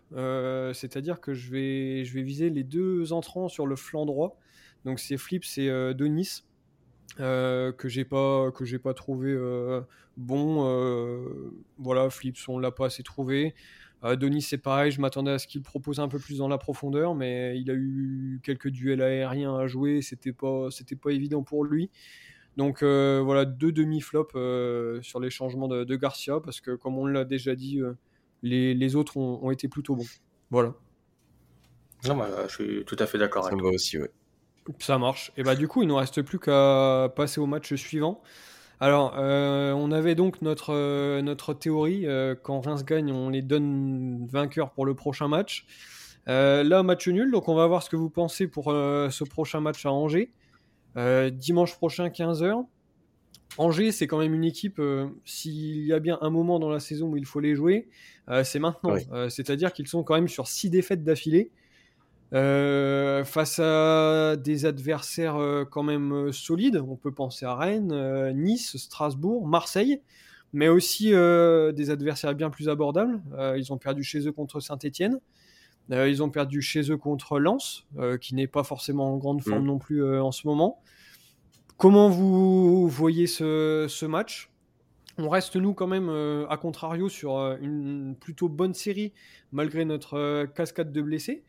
C'est-à-dire 0.74 1.20
que 1.20 1.34
je 1.34 1.50
vais, 1.50 2.02
viser 2.22 2.48
les 2.48 2.64
deux 2.64 3.12
entrants 3.12 3.50
sur 3.50 3.66
le 3.66 3.76
flanc 3.76 4.06
droit. 4.06 4.38
Donc, 4.86 4.98
c'est 4.98 5.18
Flips 5.18 5.58
et 5.58 5.68
Denis. 5.92 6.44
que 7.18 7.74
j'ai 7.88 8.06
pas 8.06 8.50
pas 8.82 8.94
trouvé 8.94 9.38
bon 10.16 10.62
voilà 11.78 12.08
Flips 12.08 12.48
on 12.48 12.58
l'a 12.58 12.70
pas 12.70 12.86
assez 12.86 13.02
trouvé 13.02 13.54
euh, 14.04 14.16
Denis, 14.16 14.42
c'est 14.42 14.58
pareil, 14.58 14.90
je 14.90 15.00
m'attendais 15.00 15.30
à 15.30 15.38
ce 15.38 15.46
qu'il 15.46 15.62
propose 15.62 16.00
un 16.00 16.08
peu 16.08 16.18
plus 16.18 16.38
dans 16.38 16.48
la 16.48 16.58
profondeur, 16.58 17.14
mais 17.14 17.58
il 17.58 17.70
a 17.70 17.74
eu 17.74 18.40
quelques 18.42 18.68
duels 18.68 19.00
aériens 19.00 19.56
à 19.56 19.66
jouer, 19.66 20.02
c'était 20.02 20.32
pas, 20.32 20.68
c'était 20.70 20.96
pas 20.96 21.10
évident 21.10 21.42
pour 21.42 21.64
lui. 21.64 21.90
Donc 22.56 22.82
euh, 22.82 23.22
voilà, 23.24 23.44
deux 23.44 23.72
demi-flops 23.72 24.32
euh, 24.34 25.00
sur 25.02 25.20
les 25.20 25.30
changements 25.30 25.68
de, 25.68 25.96
Garcia, 25.96 26.40
parce 26.40 26.60
que 26.60 26.72
comme 26.74 26.98
on 26.98 27.06
l'a 27.06 27.24
déjà 27.24 27.54
dit, 27.54 27.80
les, 28.42 28.96
autres 28.96 29.16
ont, 29.16 29.50
été 29.50 29.68
plutôt 29.68 29.94
bons. 29.94 30.08
Voilà. 30.50 30.74
Non, 32.06 32.16
bah, 32.16 32.28
je 32.48 32.52
suis 32.52 32.84
tout 32.84 32.96
à 32.98 33.06
fait 33.06 33.18
d'accord 33.18 33.46
avec 33.46 33.58
toi. 33.58 33.70
aussi, 33.70 33.98
Ça 34.80 34.98
marche. 34.98 35.32
Et 35.36 35.44
bah 35.44 35.54
du 35.54 35.68
coup, 35.68 35.82
il 35.82 35.86
ne 35.86 35.90
nous 35.90 35.96
reste 35.96 36.22
plus 36.22 36.40
qu'à 36.40 37.12
passer 37.14 37.40
au 37.40 37.46
match 37.46 37.72
suivant. 37.74 38.20
Alors, 38.82 39.14
euh, 39.16 39.70
on 39.74 39.92
avait 39.92 40.16
donc 40.16 40.42
notre, 40.42 40.74
euh, 40.74 41.22
notre 41.22 41.54
théorie. 41.54 42.04
Euh, 42.04 42.34
quand 42.34 42.62
Reims 42.62 42.84
gagne, 42.84 43.12
on 43.12 43.28
les 43.28 43.40
donne 43.40 44.26
vainqueurs 44.26 44.72
pour 44.72 44.84
le 44.84 44.96
prochain 44.96 45.28
match. 45.28 45.66
là, 46.26 46.82
match 46.82 47.06
nul. 47.06 47.30
Donc, 47.30 47.48
on 47.48 47.54
va 47.54 47.64
voir 47.68 47.84
ce 47.84 47.90
que 47.90 47.94
vous 47.94 48.10
pensez 48.10 48.48
pour 48.48 48.72
ce 48.72 49.22
prochain 49.22 49.60
match 49.60 49.86
à 49.86 49.92
Angers. 49.92 50.32
dimanche 50.96 51.76
prochain, 51.76 52.08
15h. 52.08 52.66
Angers, 53.56 53.92
c'est 53.92 54.08
quand 54.08 54.18
même 54.18 54.34
une 54.34 54.42
équipe, 54.42 54.82
s'il 55.24 55.86
y 55.86 55.92
a 55.92 56.00
bien 56.00 56.18
un 56.20 56.30
moment 56.30 56.58
dans 56.58 56.70
la 56.70 56.80
saison 56.80 57.06
où 57.06 57.16
il 57.16 57.24
faut 57.24 57.38
les 57.38 57.54
jouer, 57.54 57.88
c'est 58.42 58.58
maintenant. 58.58 58.96
C'est-à-dire 59.28 59.72
qu'ils 59.72 59.86
sont 59.86 60.02
quand 60.02 60.14
même 60.14 60.26
sur 60.26 60.48
six 60.48 60.70
défaites 60.70 61.04
d'affilée. 61.04 61.52
Euh, 62.34 63.24
face 63.24 63.58
à 63.58 64.36
des 64.36 64.64
adversaires 64.64 65.36
euh, 65.36 65.66
quand 65.66 65.82
même 65.82 66.12
euh, 66.12 66.32
solides, 66.32 66.82
on 66.88 66.96
peut 66.96 67.12
penser 67.12 67.44
à 67.44 67.54
Rennes, 67.54 68.32
Nice, 68.34 68.76
Strasbourg, 68.78 69.46
Marseille, 69.46 70.00
mais 70.54 70.68
aussi 70.68 71.10
des 71.10 71.90
adversaires 71.90 72.34
bien 72.34 72.50
plus 72.50 72.68
abordables. 72.68 73.22
ils 73.56 73.72
ont 73.72 73.78
perdu 73.78 74.04
chez 74.04 74.26
eux 74.26 74.32
contre 74.32 74.60
Saint-Étienne. 74.60 75.18
ils 75.90 76.22
ont 76.22 76.28
perdu 76.28 76.60
chez 76.60 76.90
eux 76.90 76.98
contre 76.98 77.38
Lens, 77.38 77.86
qui 78.20 78.34
n'est 78.34 78.46
pas 78.46 78.62
forcément 78.62 79.14
en 79.14 79.16
grande 79.16 79.40
forme 79.40 79.62
mm. 79.62 79.66
non 79.66 79.78
plus 79.78 80.20
en 80.20 80.30
ce 80.30 80.46
moment. 80.46 80.82
Comment 81.78 82.10
vous 82.10 82.86
voyez 82.86 83.26
ce, 83.26 83.86
ce 83.88 84.04
match? 84.04 84.50
On 85.16 85.30
reste 85.30 85.56
nous 85.56 85.72
quand 85.72 85.86
même 85.86 86.10
à 86.50 86.58
contrario 86.58 87.08
sur 87.08 87.38
une 87.62 88.14
plutôt 88.20 88.50
bonne 88.50 88.74
série 88.74 89.14
malgré 89.52 89.86
notre 89.86 90.44
cascade 90.54 90.92
de 90.92 91.00
blessés. 91.00 91.44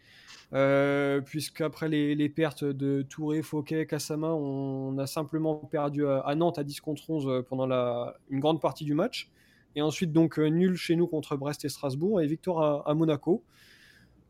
Euh, 0.54 1.20
puisqu'après 1.22 1.90
les, 1.90 2.14
les, 2.14 2.30
pertes 2.30 2.64
de 2.64 3.02
Touré, 3.02 3.42
Fouquet, 3.42 3.88
Kassama, 3.88 4.28
on 4.28 4.98
a 5.00 5.08
simplement 5.08 5.56
perdu 5.56 6.06
à, 6.08 6.36
Nantes 6.36 6.60
à 6.60 6.64
10 6.64 6.80
contre 6.82 7.10
11 7.10 7.28
euh, 7.28 7.42
pendant 7.42 7.66
la, 7.66 8.16
une 8.30 8.40
grande 8.40 8.62
partie 8.62 8.86
du 8.86 8.94
match. 8.94 9.30
Et 9.76 9.82
ensuite, 9.82 10.12
donc, 10.12 10.38
euh, 10.38 10.48
nul 10.48 10.76
chez 10.76 10.96
nous 10.96 11.08
contre 11.08 11.36
Brest 11.38 11.66
et 11.66 11.70
Strasbourg 11.70 12.22
et 12.22 12.28
victoire 12.28 12.88
à, 12.88 12.94
Monaco. 12.94 13.44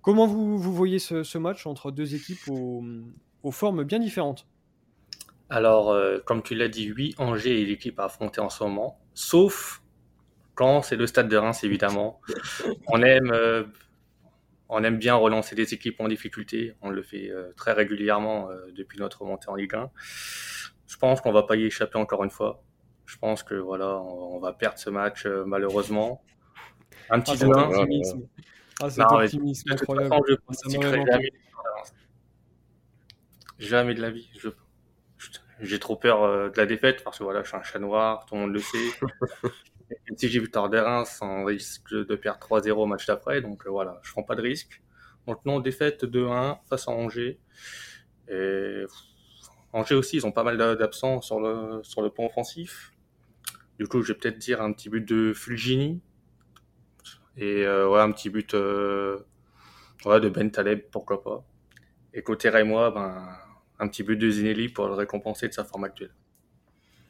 Comment 0.01 0.25
vous, 0.25 0.57
vous 0.57 0.73
voyez 0.73 0.99
ce, 0.99 1.37
match 1.37 1.67
entre 1.67 1.91
deux 1.91 2.15
équipes 2.15 2.47
aux, 2.47 3.51
formes 3.51 3.83
bien 3.83 3.99
différentes? 3.99 4.47
Alors, 5.49 5.95
comme 6.25 6.41
tu 6.41 6.55
l'as 6.55 6.67
dit, 6.67 6.91
oui, 6.91 7.15
Angers 7.17 7.61
est 7.61 7.65
l'équipe 7.65 7.99
à 7.99 8.05
affronter 8.05 8.41
en 8.41 8.49
ce 8.49 8.63
moment, 8.63 8.97
sauf 9.13 9.81
quand 10.55 10.81
c'est 10.81 10.95
le 10.95 11.07
stade 11.07 11.29
de 11.29 11.37
Reims, 11.37 11.63
évidemment. 11.63 12.19
On 12.87 13.01
aime 13.01 13.31
on 14.73 14.83
aime 14.83 14.97
bien 14.97 15.15
relancer 15.15 15.55
des 15.55 15.73
équipes 15.73 15.99
en 15.99 16.07
difficulté. 16.07 16.75
On 16.81 16.89
le 16.89 17.03
fait 17.03 17.29
euh, 17.29 17.53
très 17.55 17.73
régulièrement 17.73 18.49
euh, 18.49 18.71
depuis 18.75 18.99
notre 18.99 19.23
montée 19.23 19.49
en 19.49 19.55
Ligue 19.55 19.75
1. 19.75 19.91
Je 20.87 20.97
pense 20.97 21.21
qu'on 21.21 21.31
va 21.31 21.43
pas 21.43 21.55
y 21.55 21.63
échapper 21.63 21.97
encore 21.97 22.23
une 22.23 22.31
fois. 22.31 22.63
Je 23.05 23.17
pense 23.17 23.43
que 23.43 23.53
voilà, 23.53 23.99
on, 23.99 24.39
va 24.39 24.53
perdre 24.53 24.79
ce 24.79 24.89
match 24.89 25.25
euh, 25.25 25.43
malheureusement. 25.45 26.23
Un 27.09 27.19
petit 27.19 27.37
ah, 27.43 27.45
2 27.45 27.51
Ah, 28.81 28.89
c'est 28.89 29.01
optimisme 29.03 29.71
incroyable. 29.71 30.39
jamais, 30.69 31.29
jamais, 33.59 33.93
de 33.93 34.01
la 34.01 34.09
vie. 34.09 34.29
j'ai 35.59 35.79
trop 35.79 35.95
peur 35.95 36.49
de 36.51 36.57
la 36.57 36.65
défaite 36.65 37.03
parce 37.03 37.19
que 37.19 37.23
voilà, 37.23 37.43
je 37.43 37.49
suis 37.49 37.57
un 37.57 37.63
chat 37.63 37.79
noir, 37.79 38.25
tout 38.25 38.33
le 38.33 38.41
monde 38.41 38.53
le 38.53 38.59
sait. 38.59 38.89
Si 40.17 40.29
j'ai 40.29 40.39
Victor 40.39 40.69
Reims, 40.71 41.19
on 41.21 41.43
risque 41.45 41.93
de 41.93 42.15
perdre 42.15 42.39
3-0 42.39 42.71
au 42.71 42.85
match 42.85 43.05
d'après. 43.05 43.41
Donc 43.41 43.65
euh, 43.65 43.69
voilà, 43.69 43.99
je 44.03 44.11
prends 44.11 44.23
pas 44.23 44.35
de 44.35 44.41
risque. 44.41 44.81
Donc 45.27 45.45
non, 45.45 45.59
défaite 45.59 46.03
2-1 46.03 46.59
face 46.69 46.87
à 46.87 46.91
Angers. 46.91 47.39
Et 48.29 48.83
Angers 49.71 49.95
aussi, 49.95 50.17
ils 50.17 50.25
ont 50.25 50.31
pas 50.31 50.43
mal 50.43 50.57
d'absents 50.57 51.21
sur 51.21 51.39
le, 51.39 51.81
sur 51.83 52.01
le 52.01 52.09
point 52.09 52.25
offensif. 52.25 52.93
Du 53.79 53.87
coup, 53.87 54.01
je 54.01 54.13
vais 54.13 54.19
peut-être 54.19 54.37
dire 54.37 54.61
un 54.61 54.71
petit 54.71 54.89
but 54.89 55.07
de 55.07 55.33
Fulgini. 55.33 56.01
Et 57.37 57.65
euh, 57.65 57.89
ouais, 57.89 57.99
un 57.99 58.11
petit 58.11 58.29
but 58.29 58.53
euh, 58.53 59.19
de 60.05 60.29
Ben 60.29 60.51
Taleb, 60.51 60.83
pourquoi 60.91 61.23
pas. 61.23 61.43
Et 62.13 62.21
côté 62.21 62.49
Rémois, 62.49 62.91
ben, 62.91 63.27
un 63.79 63.87
petit 63.87 64.03
but 64.03 64.17
de 64.17 64.29
Zinelli 64.29 64.69
pour 64.69 64.87
le 64.87 64.93
récompenser 64.93 65.47
de 65.47 65.53
sa 65.53 65.63
forme 65.63 65.85
actuelle. 65.85 66.13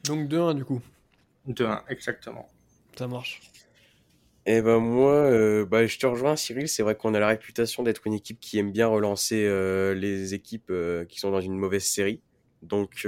Donc 0.04 0.28
2-1 0.28 0.54
du 0.54 0.64
coup. 0.64 0.80
2-1, 1.48 1.82
exactement. 1.88 2.48
Ça 2.96 3.08
marche. 3.08 3.40
Eh 4.46 4.60
ben 4.60 4.78
moi, 4.78 5.12
euh, 5.12 5.64
bah, 5.64 5.86
je 5.86 5.98
te 5.98 6.06
rejoins 6.06 6.36
Cyril, 6.36 6.68
c'est 6.68 6.82
vrai 6.82 6.94
qu'on 6.96 7.14
a 7.14 7.18
la 7.18 7.28
réputation 7.28 7.82
d'être 7.82 8.06
une 8.06 8.12
équipe 8.12 8.38
qui 8.40 8.58
aime 8.58 8.72
bien 8.72 8.86
relancer 8.86 9.46
euh, 9.46 9.94
les 9.94 10.34
équipes 10.34 10.68
euh, 10.70 11.06
qui 11.06 11.18
sont 11.18 11.30
dans 11.30 11.40
une 11.40 11.56
mauvaise 11.56 11.84
série. 11.84 12.20
Donc, 12.60 13.06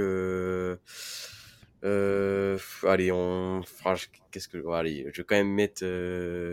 allez, 2.83 3.11
on 3.11 3.61
fera, 3.63 3.95
qu'est-ce 4.31 4.47
que, 4.47 4.57
je 4.57 5.17
vais 5.17 5.23
quand 5.23 5.35
même 5.35 5.53
mettre 5.53 5.85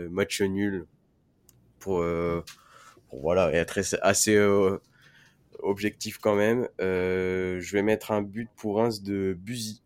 match 0.09 0.41
nul 0.41 0.85
pour, 1.79 2.03
voilà, 3.11 3.51
être 3.53 3.79
assez 4.01 4.39
objectif 5.59 6.19
quand 6.19 6.35
même. 6.35 6.67
Je 6.79 7.71
vais 7.71 7.81
mettre 7.81 8.11
un 8.11 8.21
but 8.21 8.49
pour 8.55 8.77
Reims 8.77 9.01
de 9.01 9.35
Buzy. 9.37 9.81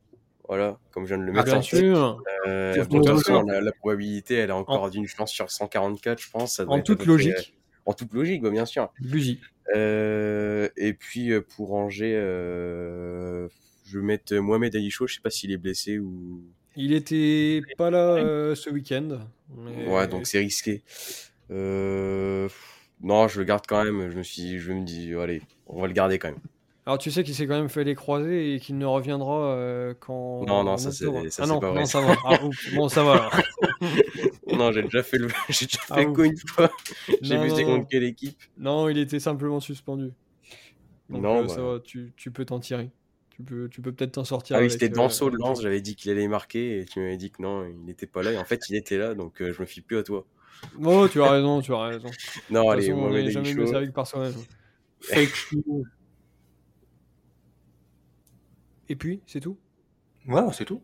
Voilà, 0.49 0.79
comme 0.91 1.03
je 1.05 1.09
viens 1.13 1.19
de 1.19 1.23
le 1.23 1.31
Ah, 1.31 1.35
mettre 1.43 1.51
bien 1.51 1.61
sûr. 1.61 2.23
Euh, 2.47 2.83
bon, 2.85 3.01
de 3.01 3.09
façon, 3.11 3.43
la, 3.43 3.61
la 3.61 3.71
probabilité, 3.71 4.33
elle 4.33 4.49
est 4.49 4.53
encore 4.53 4.89
d'une 4.89 5.05
chance 5.07 5.31
sur 5.31 5.49
144, 5.51 6.19
je 6.19 6.29
pense. 6.31 6.55
Ça 6.55 6.65
doit 6.65 6.73
En 6.73 6.81
toute 6.81 6.97
près, 6.97 7.05
logique, 7.07 7.33
euh, 7.37 7.81
en 7.85 7.93
toute 7.93 8.11
logique, 8.15 8.41
bien 8.41 8.65
sûr. 8.65 8.91
Buzy. 8.99 9.39
Euh, 9.75 10.67
et 10.75 10.93
puis 10.93 11.31
euh, 11.31 11.41
pour 11.41 11.73
Angers, 11.75 12.15
euh, 12.15 13.47
je 13.85 13.99
vais 13.99 14.03
mettre 14.05 14.35
Mohamed 14.37 14.75
Aïcho. 14.75 15.05
Je 15.05 15.13
sais 15.15 15.21
pas 15.21 15.29
s'il 15.29 15.51
est 15.51 15.57
blessé 15.57 15.99
ou. 15.99 16.41
Il 16.75 16.93
était 16.93 17.61
pas 17.77 17.91
là 17.91 18.15
euh, 18.15 18.55
ce 18.55 18.71
week-end. 18.71 19.19
mais- 19.55 19.87
Ouais, 19.87 20.07
donc 20.07 20.25
c'est 20.25 20.39
risqué. 20.39 20.81
Euh, 21.51 22.49
Non, 23.01 23.27
je 23.27 23.39
le 23.39 23.45
garde 23.45 23.65
quand 23.67 23.83
même. 23.83 24.09
Je 24.11 24.17
me 24.17 24.23
suis, 24.23 24.57
je 24.59 24.71
me 24.73 24.83
dis, 24.83 25.13
allez, 25.13 25.41
on 25.67 25.79
va 25.81 25.87
le 25.87 25.93
garder 25.93 26.17
quand 26.19 26.29
même. 26.29 26.39
Alors 26.89 26.97
tu 26.97 27.11
sais 27.11 27.23
qu'il 27.23 27.35
s'est 27.35 27.45
quand 27.45 27.53
même 27.55 27.69
fait 27.69 27.83
les 27.83 27.93
croisés 27.93 28.55
et 28.55 28.59
qu'il 28.59 28.75
ne 28.79 28.85
reviendra 28.87 29.43
euh, 29.53 29.93
quand. 29.99 30.43
Non, 30.47 30.63
non, 30.63 30.75
ça, 30.75 30.91
c'est- 30.91 31.05
ça, 31.29 31.43
ah 31.43 31.45
non, 31.45 31.59
pas 31.59 31.69
vrai, 31.69 31.81
non, 31.81 31.85
ça. 31.85 32.01
ça 32.01 32.07
va. 32.07 32.15
Ah, 32.25 32.39
bon, 32.73 32.89
ça 32.89 33.03
va 33.03 33.11
alors. 33.13 33.41
non, 34.57 34.71
j'ai 34.71 34.81
déjà 34.81 35.03
fait 35.03 35.19
le, 35.19 35.27
j'ai 35.49 35.67
déjà 35.67 35.77
Ah 35.91 35.95
fait 35.97 36.05
le 36.05 36.13
coup 36.13 36.23
une 36.23 36.35
fois. 36.35 36.71
j'ai 37.21 37.37
vu 37.37 37.49
non. 37.49 37.63
contre 37.63 37.87
quelle 37.89 38.05
équipe. 38.05 38.39
Non, 38.57 38.89
il 38.89 38.97
était 38.97 39.19
simplement 39.19 39.59
suspendu. 39.59 40.11
Donc, 41.11 41.21
Non, 41.21 41.43
euh, 41.43 41.47
ça 41.47 41.57
bah. 41.57 41.73
va, 41.73 41.79
tu, 41.79 42.11
tu 42.17 42.31
peux 42.31 42.43
t'en 42.43 42.59
tirer. 42.59 42.89
Tu 43.29 43.43
peux, 43.43 43.69
tu 43.69 43.81
peux 43.81 43.91
peut-être 43.91 44.13
t'en 44.13 44.23
sortir. 44.23 44.55
Ah 44.55 44.61
oui, 44.61 44.71
c'était 44.71 44.87
euh, 44.87 44.95
Danso 44.95 45.29
de 45.29 45.35
avec- 45.35 45.45
Lens. 45.45 45.61
J'avais 45.61 45.81
dit 45.81 45.95
qu'il 45.95 46.09
allait 46.09 46.27
marquer 46.27 46.79
et 46.79 46.85
tu 46.85 46.99
m'avais 47.01 47.17
dit 47.17 47.29
que 47.29 47.43
non, 47.43 47.65
il 47.67 47.85
n'était 47.85 48.07
pas 48.07 48.23
là. 48.23 48.31
Et 48.31 48.37
en 48.39 48.45
fait, 48.45 48.67
il 48.67 48.75
était 48.75 48.97
là, 48.97 49.13
donc 49.13 49.43
euh, 49.43 49.53
je 49.53 49.61
me 49.61 49.67
fie 49.67 49.81
plus 49.81 49.99
à 49.99 50.01
toi. 50.03 50.25
Oh, 50.83 51.07
tu 51.07 51.21
as 51.21 51.29
raison, 51.29 51.61
tu 51.61 51.71
as 51.71 51.83
raison. 51.83 52.09
Non, 52.49 52.67
allez, 52.71 52.87
façon, 52.87 52.97
on 52.97 53.11
n'est 53.11 53.29
jamais 53.29 53.53
mieux 53.53 53.67
servi 53.67 53.85
que 53.89 53.91
par 53.93 54.07
soi-même. 54.07 54.33
Fake 55.01 55.51
news. 55.67 55.85
Et 58.89 58.95
puis, 58.95 59.21
c'est 59.25 59.39
tout? 59.39 59.57
Ouais, 60.27 60.41
c'est 60.51 60.65
tout. 60.65 60.81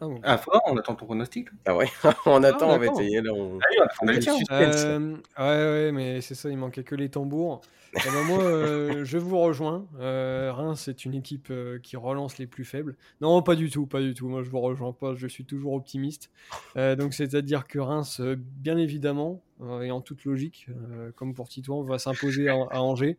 Ah 0.00 0.06
bon. 0.06 0.20
Ah, 0.22 0.40
on 0.66 0.76
attend 0.76 0.94
ton 0.94 1.06
pronostic. 1.06 1.48
Ah 1.66 1.76
ouais, 1.76 1.88
on 2.24 2.44
attend 2.44 2.80
et 2.80 3.20
là, 3.20 3.32
on... 3.32 3.58
Allez, 3.58 3.80
on 4.00 4.06
on. 4.06 4.40
Euh, 4.52 5.16
ouais, 5.38 5.86
ouais, 5.86 5.92
mais 5.92 6.20
c'est 6.20 6.36
ça, 6.36 6.48
il 6.50 6.56
manquait 6.56 6.84
que 6.84 6.94
les 6.94 7.08
tambours. 7.08 7.62
Eh 7.94 8.10
ben, 8.10 8.22
moi, 8.24 8.44
euh, 8.44 9.04
je 9.04 9.18
vous 9.18 9.38
rejoins. 9.40 9.86
Euh, 9.98 10.52
Reims, 10.52 10.82
c'est 10.84 11.04
une 11.04 11.14
équipe 11.14 11.48
euh, 11.50 11.80
qui 11.80 11.96
relance 11.96 12.38
les 12.38 12.46
plus 12.46 12.64
faibles. 12.64 12.96
Non, 13.20 13.42
pas 13.42 13.56
du 13.56 13.70
tout, 13.70 13.86
pas 13.86 14.00
du 14.00 14.14
tout. 14.14 14.28
Moi, 14.28 14.44
je 14.44 14.50
vous 14.50 14.60
rejoins 14.60 14.92
pas. 14.92 15.16
Je 15.16 15.26
suis 15.26 15.44
toujours 15.44 15.72
optimiste. 15.72 16.30
Euh, 16.76 16.94
donc, 16.94 17.12
c'est-à-dire 17.12 17.66
que 17.66 17.80
Reims, 17.80 18.20
euh, 18.20 18.36
bien 18.38 18.76
évidemment, 18.76 19.42
euh, 19.62 19.80
et 19.80 19.90
en 19.90 20.00
toute 20.00 20.24
logique, 20.24 20.68
euh, 20.68 21.10
comme 21.16 21.34
pour 21.34 21.48
Titouan, 21.48 21.82
va 21.82 21.98
s'imposer 21.98 22.48
à, 22.48 22.54
à 22.70 22.80
Angers 22.80 23.16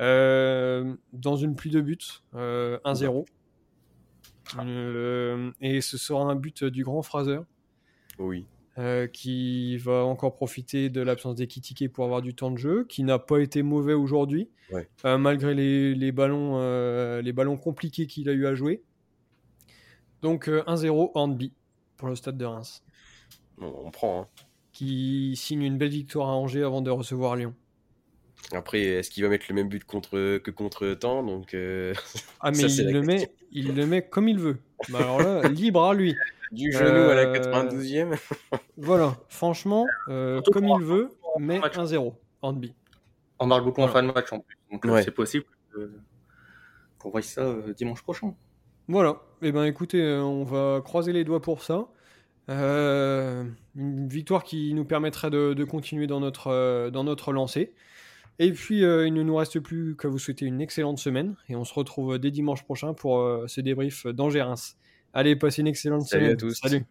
euh, 0.00 0.94
dans 1.12 1.36
une 1.36 1.54
pluie 1.54 1.70
de 1.70 1.80
buts, 1.80 1.98
euh, 2.34 2.78
1-0. 2.84 3.26
Euh, 4.58 5.50
et 5.60 5.80
ce 5.80 5.96
sera 5.98 6.22
un 6.24 6.34
but 6.34 6.64
du 6.64 6.82
grand 6.84 7.02
Fraser. 7.02 7.40
Oui. 8.18 8.46
Euh, 8.78 9.06
qui 9.08 9.76
va 9.78 10.04
encore 10.04 10.34
profiter 10.34 10.88
de 10.90 11.00
l'absence 11.02 11.34
d'Ekitike 11.34 11.92
pour 11.92 12.04
avoir 12.04 12.22
du 12.22 12.34
temps 12.34 12.50
de 12.50 12.56
jeu, 12.58 12.84
qui 12.88 13.02
n'a 13.02 13.18
pas 13.18 13.38
été 13.40 13.62
mauvais 13.62 13.92
aujourd'hui, 13.94 14.48
Ouais. 14.72 14.88
euh, 15.04 15.18
malgré 15.18 15.54
les, 15.54 15.94
les 15.94 16.12
ballons, 16.12 17.20
les 17.20 17.32
ballons 17.32 17.56
compliqués 17.56 18.06
qu'il 18.06 18.28
a 18.28 18.32
eu 18.32 18.46
à 18.46 18.54
jouer. 18.54 18.82
Donc 20.22 20.48
euh, 20.48 20.62
1-0 20.66 21.10
Hornby 21.14 21.52
pour 21.96 22.08
le 22.08 22.14
stade 22.14 22.38
de 22.38 22.44
Reims, 22.44 22.82
On, 23.60 23.66
on 23.86 23.90
prend. 23.90 24.22
hein. 24.22 24.26
qui 24.72 25.34
signe 25.36 25.62
une 25.62 25.76
belle 25.76 25.90
victoire 25.90 26.28
à 26.28 26.32
Angers 26.36 26.62
avant 26.62 26.80
de 26.82 26.90
recevoir 26.90 27.36
Lyon. 27.36 27.54
Après, 28.52 28.80
est-ce 28.82 29.10
qu'il 29.10 29.22
va 29.22 29.28
mettre 29.28 29.46
le 29.48 29.54
même 29.54 29.68
but 29.68 29.84
contre, 29.84 30.38
que 30.38 30.50
contre 30.50 30.92
temps 30.94 31.22
Donc, 31.22 31.54
euh, 31.54 31.94
Ah 32.40 32.50
mais 32.50 32.68
Ça, 32.68 32.82
il 32.82 32.92
le, 32.92 33.02
met, 33.02 33.30
il 33.52 33.74
le 33.74 33.86
met 33.86 34.02
comme 34.02 34.28
il 34.28 34.38
veut. 34.38 34.56
Bah, 34.88 34.98
alors 35.00 35.20
là, 35.22 35.48
libre 35.48 35.84
à 35.84 35.94
lui. 35.94 36.16
du 36.52 36.72
genou 36.72 37.10
à 37.10 37.14
la 37.14 37.22
Euh, 37.22 37.34
92e. 37.38 38.18
Voilà, 38.76 39.16
franchement, 39.28 39.86
euh, 40.08 40.40
comme 40.52 40.66
il 40.66 40.82
veut, 40.84 41.10
mais 41.38 41.58
match. 41.60 41.76
1-0 41.76 42.14
Hornby. 42.42 42.74
On 43.38 43.46
marque 43.46 43.64
beaucoup 43.64 43.82
en 43.82 43.88
fin 43.88 44.02
de 44.02 44.08
match 44.12 44.32
en 44.32 44.40
plus. 44.40 44.56
Donc 44.72 44.84
euh, 44.84 44.90
Ouais. 44.90 45.02
c'est 45.02 45.10
possible 45.12 45.44
qu'on 46.98 47.10
voit 47.10 47.22
ça 47.22 47.42
euh, 47.42 47.72
dimanche 47.74 48.02
prochain. 48.02 48.34
Voilà. 48.88 49.20
Eh 49.42 49.52
ben, 49.52 49.64
écoutez, 49.64 50.02
euh, 50.02 50.22
on 50.22 50.42
va 50.44 50.80
croiser 50.84 51.12
les 51.12 51.22
doigts 51.24 51.40
pour 51.40 51.62
ça. 51.62 51.86
Euh, 52.48 53.44
une 53.76 54.08
victoire 54.08 54.42
qui 54.42 54.74
nous 54.74 54.84
permettrait 54.84 55.30
de, 55.30 55.54
de 55.54 55.64
continuer 55.64 56.06
dans 56.08 56.18
notre, 56.20 56.48
euh, 56.48 56.90
dans 56.90 57.04
notre 57.04 57.32
lancée. 57.32 57.72
Et 58.42 58.52
puis, 58.52 58.84
euh, 58.84 59.06
il 59.06 59.12
ne 59.12 59.22
nous 59.22 59.36
reste 59.36 59.60
plus 59.60 59.94
qu'à 59.96 60.08
vous 60.08 60.18
souhaiter 60.18 60.46
une 60.46 60.62
excellente 60.62 60.98
semaine. 60.98 61.36
Et 61.50 61.56
on 61.56 61.64
se 61.64 61.74
retrouve 61.74 62.18
dès 62.18 62.30
dimanche 62.30 62.64
prochain 62.64 62.94
pour 62.94 63.20
euh, 63.20 63.44
ce 63.46 63.60
débrief 63.60 64.06
d'Angers-Reims. 64.06 64.78
Allez, 65.12 65.36
passez 65.36 65.60
une 65.60 65.68
excellente 65.68 66.06
Salut 66.06 66.24
semaine. 66.24 66.36
à 66.36 66.40
tous. 66.40 66.54
Salut. 66.54 66.86